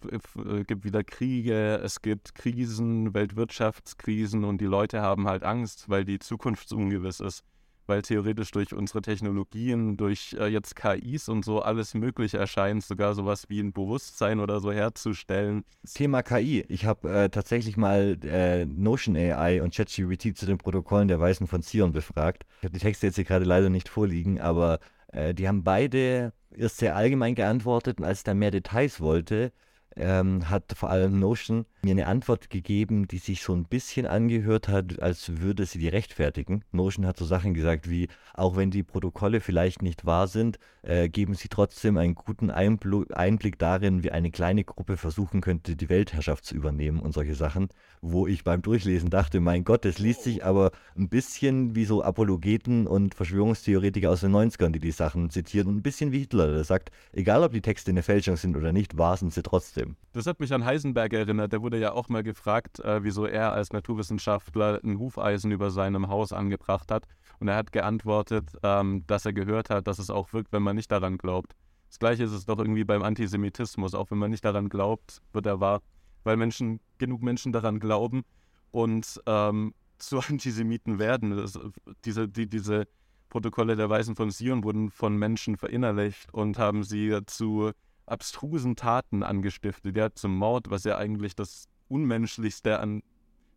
[0.67, 6.19] gibt wieder Kriege, es gibt Krisen, Weltwirtschaftskrisen und die Leute haben halt Angst, weil die
[6.19, 7.45] Zukunft ungewiss ist.
[7.87, 13.15] Weil theoretisch durch unsere Technologien, durch äh, jetzt KIs und so alles Mögliche erscheint, sogar
[13.15, 15.65] sowas wie ein Bewusstsein oder so herzustellen.
[15.93, 16.65] Thema KI.
[16.69, 21.49] Ich habe äh, tatsächlich mal äh, Notion AI und ChatGPT zu den Protokollen der Weißen
[21.49, 22.45] von Zion befragt.
[22.59, 24.79] Ich habe die Texte jetzt hier gerade leider nicht vorliegen, aber
[25.13, 29.53] äh, die haben beide erst sehr allgemein geantwortet und als ich dann mehr Details wollte,
[30.01, 34.69] ähm, hat vor allem Notion mir eine Antwort gegeben, die sich so ein bisschen angehört
[34.69, 36.65] hat, als würde sie die rechtfertigen.
[36.73, 41.09] Notion hat so Sachen gesagt wie, auch wenn die Protokolle vielleicht nicht wahr sind, äh,
[41.09, 45.89] geben sie trotzdem einen guten Einbl Einblick darin, wie eine kleine Gruppe versuchen könnte, die
[45.89, 47.69] Weltherrschaft zu übernehmen und solche Sachen,
[48.01, 52.03] wo ich beim Durchlesen dachte, mein Gott, das liest sich aber ein bisschen wie so
[52.03, 56.49] Apologeten und Verschwörungstheoretiker aus den 90ern, die die Sachen zitieren und ein bisschen wie Hitler,
[56.53, 59.90] der sagt, egal ob die Texte eine Fälschung sind oder nicht, wahr sind sie trotzdem.
[60.13, 61.53] Das hat mich an Heisenberg erinnert.
[61.53, 66.09] Der wurde ja auch mal gefragt, äh, wieso er als Naturwissenschaftler ein Hufeisen über seinem
[66.09, 67.07] Haus angebracht hat.
[67.39, 70.77] Und er hat geantwortet, ähm, dass er gehört hat, dass es auch wirkt, wenn man
[70.77, 71.55] nicht daran glaubt.
[71.89, 73.95] Das gleiche ist es doch irgendwie beim Antisemitismus.
[73.95, 75.81] Auch wenn man nicht daran glaubt, wird er wahr,
[76.25, 78.23] weil Menschen, genug Menschen daran glauben
[78.71, 81.37] und ähm, zu Antisemiten werden.
[81.37, 81.59] Das,
[82.05, 82.87] diese, die, diese
[83.29, 87.73] Protokolle der Weisen von Sion wurden von Menschen verinnerlicht und haben sie zu
[88.11, 93.03] abstrusen Taten angestiftet, ja, zum Mord, was ja eigentlich das Unmenschlichste an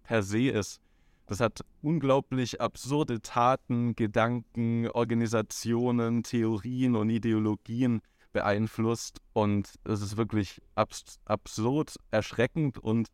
[0.03, 0.79] per se ist.
[1.25, 8.01] Das hat unglaublich absurde Taten, Gedanken, Organisationen, Theorien und Ideologien
[8.33, 13.07] beeinflusst und es ist wirklich abs absurd, erschreckend und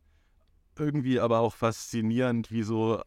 [0.78, 3.02] irgendwie aber auch faszinierend, wie so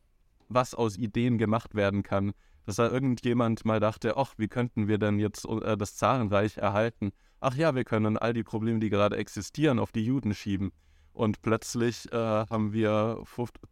[0.47, 2.33] was aus Ideen gemacht werden kann.
[2.65, 7.11] Dass da irgendjemand mal dachte, ach, wie könnten wir denn jetzt äh, das Zarenreich erhalten?
[7.39, 10.71] Ach ja, wir können all die Probleme, die gerade existieren, auf die Juden schieben.
[11.11, 13.23] Und plötzlich äh, haben wir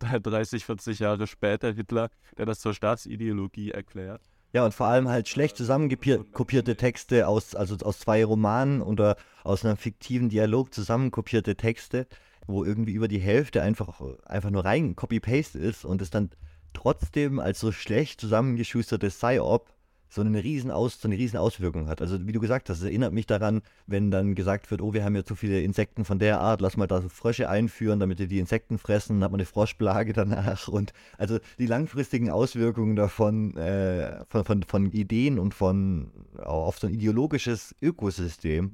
[0.04, 4.22] 30, 40 Jahre später Hitler, der das zur Staatsideologie erklärt.
[4.54, 9.64] Ja, und vor allem halt schlecht zusammenkopierte Texte aus, also aus zwei Romanen oder aus
[9.66, 12.06] einem fiktiven Dialog zusammenkopierte Texte,
[12.48, 16.32] wo irgendwie über die Hälfte einfach, einfach nur rein Copy-Paste ist und es dann
[16.74, 19.72] trotzdem als so schlecht zusammengeschustertes Psy-Op
[20.12, 22.02] so eine riesen, Aus, so eine riesen Auswirkung hat.
[22.02, 25.06] Also wie du gesagt hast, es erinnert mich daran, wenn dann gesagt wird, oh, wir
[25.06, 28.20] haben ja zu viele Insekten von der Art, lass mal da so Frösche einführen, damit
[28.20, 30.68] die die Insekten fressen, dann hat man eine Froschplage danach.
[30.68, 36.88] Und also die langfristigen Auswirkungen davon, äh, von, von, von Ideen und von auf so
[36.88, 38.74] ein ideologisches Ökosystem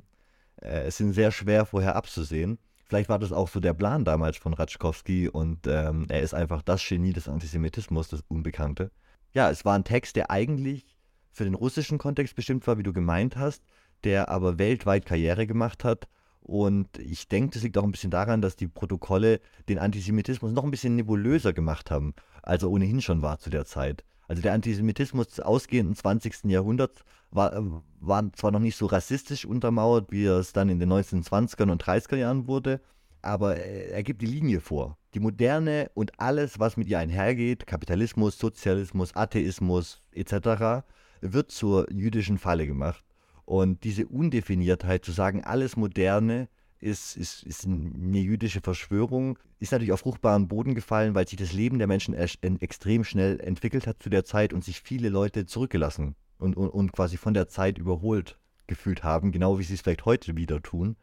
[0.58, 2.58] äh, sind sehr schwer vorher abzusehen.
[2.88, 6.62] Vielleicht war das auch so der Plan damals von Ratschkowski und ähm, er ist einfach
[6.62, 8.92] das Genie des Antisemitismus, das Unbekannte.
[9.34, 10.86] Ja, es war ein Text, der eigentlich
[11.32, 13.64] für den russischen Kontext bestimmt war, wie du gemeint hast,
[14.04, 16.08] der aber weltweit Karriere gemacht hat.
[16.40, 20.64] Und ich denke, das liegt auch ein bisschen daran, dass die Protokolle den Antisemitismus noch
[20.64, 24.06] ein bisschen nebulöser gemacht haben, als er ohnehin schon war zu der Zeit.
[24.28, 26.46] Also der Antisemitismus des ausgehenden 20.
[26.46, 27.62] Jahrhunderts war, äh,
[28.00, 32.18] war zwar noch nicht so rassistisch untermauert, wie es dann in den 1920er und 30er
[32.18, 32.82] Jahren wurde,
[33.22, 34.98] aber er gibt die Linie vor.
[35.14, 40.86] Die Moderne und alles, was mit ihr einhergeht, Kapitalismus, Sozialismus, Atheismus etc.,
[41.22, 43.04] wird zur jüdischen Falle gemacht.
[43.46, 46.50] Und diese Undefiniertheit zu sagen, alles Moderne
[46.80, 51.54] ist, ist, ist eine jüdische Verschwörung, ist natürlich auf fruchtbaren Boden gefallen, weil sich das
[51.54, 56.16] Leben der Menschen extrem schnell entwickelt hat zu der Zeit und sich viele Leute zurückgelassen
[56.38, 60.06] und, und, und quasi von der Zeit überholt gefühlt haben, genau wie sie es vielleicht
[60.06, 60.98] heute wieder tun.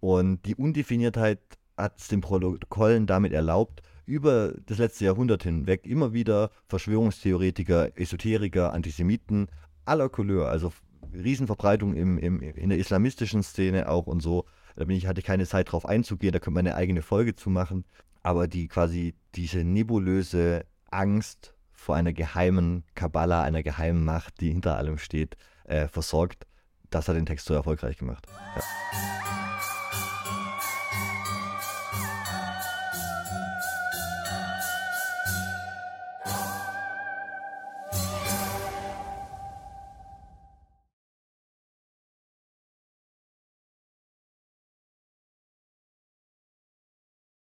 [0.00, 1.40] Und die Undefiniertheit
[1.76, 8.72] hat es den Protokollen damit erlaubt, über das letzte Jahrhundert hinweg immer wieder Verschwörungstheoretiker, Esoteriker,
[8.72, 9.48] Antisemiten
[9.84, 10.72] aller Couleur, also
[11.12, 14.44] Riesenverbreitung im, im, in der islamistischen Szene auch und so.
[14.76, 17.34] Da bin ich, hatte ich keine Zeit drauf einzugehen, da könnte man eine eigene Folge
[17.34, 17.84] zu machen.
[18.22, 24.76] Aber die quasi diese nebulöse Angst vor einer geheimen Kabbala, einer geheimen Macht, die hinter
[24.76, 26.46] allem steht, äh, versorgt,
[26.90, 28.26] das hat den Text so erfolgreich gemacht.
[28.56, 29.35] Ja.